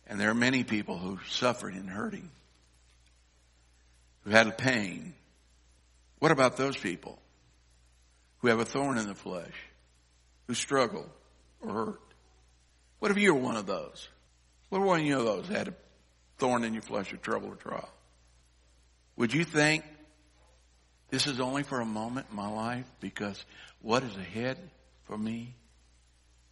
And 0.06 0.20
there 0.20 0.30
are 0.30 0.34
many 0.34 0.62
people 0.62 0.98
who 0.98 1.18
suffered 1.28 1.74
and 1.74 1.90
hurting 1.90 2.30
who 4.26 4.32
had 4.32 4.48
a 4.48 4.52
pain. 4.52 5.14
What 6.18 6.32
about 6.32 6.56
those 6.56 6.76
people 6.76 7.18
who 8.38 8.48
have 8.48 8.58
a 8.58 8.64
thorn 8.64 8.98
in 8.98 9.06
the 9.06 9.14
flesh, 9.14 9.54
who 10.48 10.54
struggle 10.54 11.06
or 11.60 11.72
hurt? 11.72 12.00
What 12.98 13.12
if 13.12 13.18
you 13.18 13.34
were 13.34 13.40
one 13.40 13.56
of 13.56 13.66
those? 13.66 14.08
What 14.68 14.80
if 14.80 14.84
one 14.84 15.00
of 15.00 15.06
you 15.06 15.18
of 15.18 15.24
those 15.24 15.48
had 15.48 15.68
a 15.68 15.74
thorn 16.38 16.64
in 16.64 16.72
your 16.72 16.82
flesh 16.82 17.12
or 17.12 17.18
trouble 17.18 17.50
or 17.50 17.54
trial? 17.54 17.88
Would 19.16 19.32
you 19.32 19.44
think 19.44 19.84
this 21.08 21.28
is 21.28 21.38
only 21.38 21.62
for 21.62 21.80
a 21.80 21.86
moment 21.86 22.26
in 22.28 22.36
my 22.36 22.48
life 22.48 22.86
because 23.00 23.42
what 23.80 24.02
is 24.02 24.16
ahead 24.16 24.58
for 25.04 25.16
me 25.16 25.54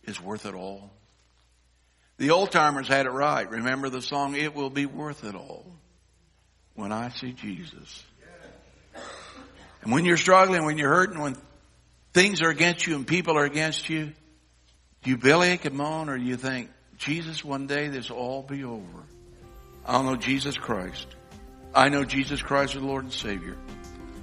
is 0.05 0.21
worth 0.21 0.47
it 0.47 0.55
all? 0.55 0.91
The 2.19 2.31
old 2.31 2.53
timers 2.53 2.87
had 2.87 3.07
it 3.07 3.11
right. 3.11 3.51
Remember 3.51 3.89
the 3.89 4.01
song, 4.01 4.37
It 4.37 4.55
Will 4.55 4.71
Be 4.71 4.87
Worth 4.87 5.25
It 5.25 5.35
All 5.35 5.67
when 6.75 6.93
I 6.93 7.09
see 7.11 7.33
Jesus. 7.33 8.05
And 9.83 9.93
when 9.93 10.05
you're 10.05 10.17
struggling, 10.17 10.65
when 10.65 10.79
you're 10.79 10.91
hurting, 10.91 11.21
when 11.21 11.37
things 12.13 12.43
are 12.43 12.49
against 12.49 12.87
you 12.87 12.97
and 12.97 13.07
people 13.07 13.37
are 13.37 13.45
against 13.45 13.89
you, 13.89 14.13
do 15.03 15.11
you 15.11 15.19
bellyache 15.19 15.65
and 15.67 15.77
moan 15.77 16.09
or 16.09 16.17
do 16.17 16.25
you 16.25 16.37
think, 16.37 16.71
Jesus, 16.97 17.45
one 17.45 17.67
day 17.67 17.89
this 17.89 18.11
will 18.11 18.17
all 18.17 18.43
be 18.43 18.65
over? 18.65 19.05
I'll 19.87 20.03
know 20.03 20.17
Jesus 20.17 20.57
Christ. 20.57 21.07
I 21.75 21.91
know 21.91 22.05
Jesus 22.05 22.41
Christ 22.41 22.75
is 22.75 22.81
the 22.81 22.87
Lord 22.87 23.05
and 23.05 23.13
Savior. 23.13 23.57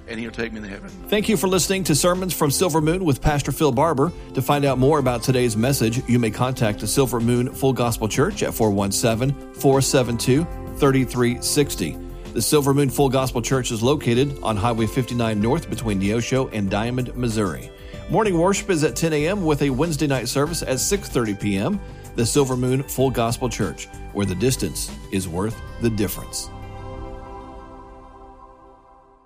And 0.08 0.18
he'll 0.18 0.32
take 0.32 0.52
me 0.52 0.60
to 0.60 0.66
heaven. 0.66 0.88
Thank 1.08 1.28
you 1.28 1.36
for 1.36 1.46
listening 1.46 1.84
to 1.84 1.94
Sermons 1.94 2.34
from 2.34 2.50
Silver 2.50 2.80
Moon 2.80 3.04
with 3.04 3.22
Pastor 3.22 3.52
Phil 3.52 3.70
Barber. 3.70 4.10
To 4.34 4.42
find 4.42 4.64
out 4.64 4.78
more 4.78 4.98
about 4.98 5.22
today's 5.22 5.56
message, 5.56 6.02
you 6.08 6.18
may 6.18 6.30
contact 6.30 6.80
the 6.80 6.88
Silver 6.88 7.20
Moon 7.20 7.54
Full 7.54 7.72
Gospel 7.72 8.08
Church 8.08 8.42
at 8.42 8.52
417 8.52 9.54
472 9.54 10.44
3360. 10.78 12.11
The 12.32 12.40
Silver 12.40 12.72
Moon 12.72 12.88
Full 12.88 13.10
Gospel 13.10 13.42
Church 13.42 13.70
is 13.70 13.82
located 13.82 14.38
on 14.42 14.56
Highway 14.56 14.86
59 14.86 15.38
North 15.38 15.68
between 15.68 16.00
Neosho 16.00 16.48
and 16.54 16.70
Diamond, 16.70 17.14
Missouri. 17.14 17.70
Morning 18.08 18.38
worship 18.38 18.70
is 18.70 18.82
at 18.84 18.96
10 18.96 19.12
a.m. 19.12 19.44
with 19.44 19.60
a 19.60 19.68
Wednesday 19.68 20.06
night 20.06 20.28
service 20.28 20.62
at 20.62 20.78
6:30 20.78 21.38
p.m. 21.38 21.78
The 22.16 22.24
Silver 22.24 22.56
Moon 22.56 22.84
Full 22.84 23.10
Gospel 23.10 23.50
Church, 23.50 23.86
where 24.14 24.24
the 24.24 24.34
distance 24.34 24.90
is 25.12 25.28
worth 25.28 25.60
the 25.82 25.90
difference. 25.90 26.48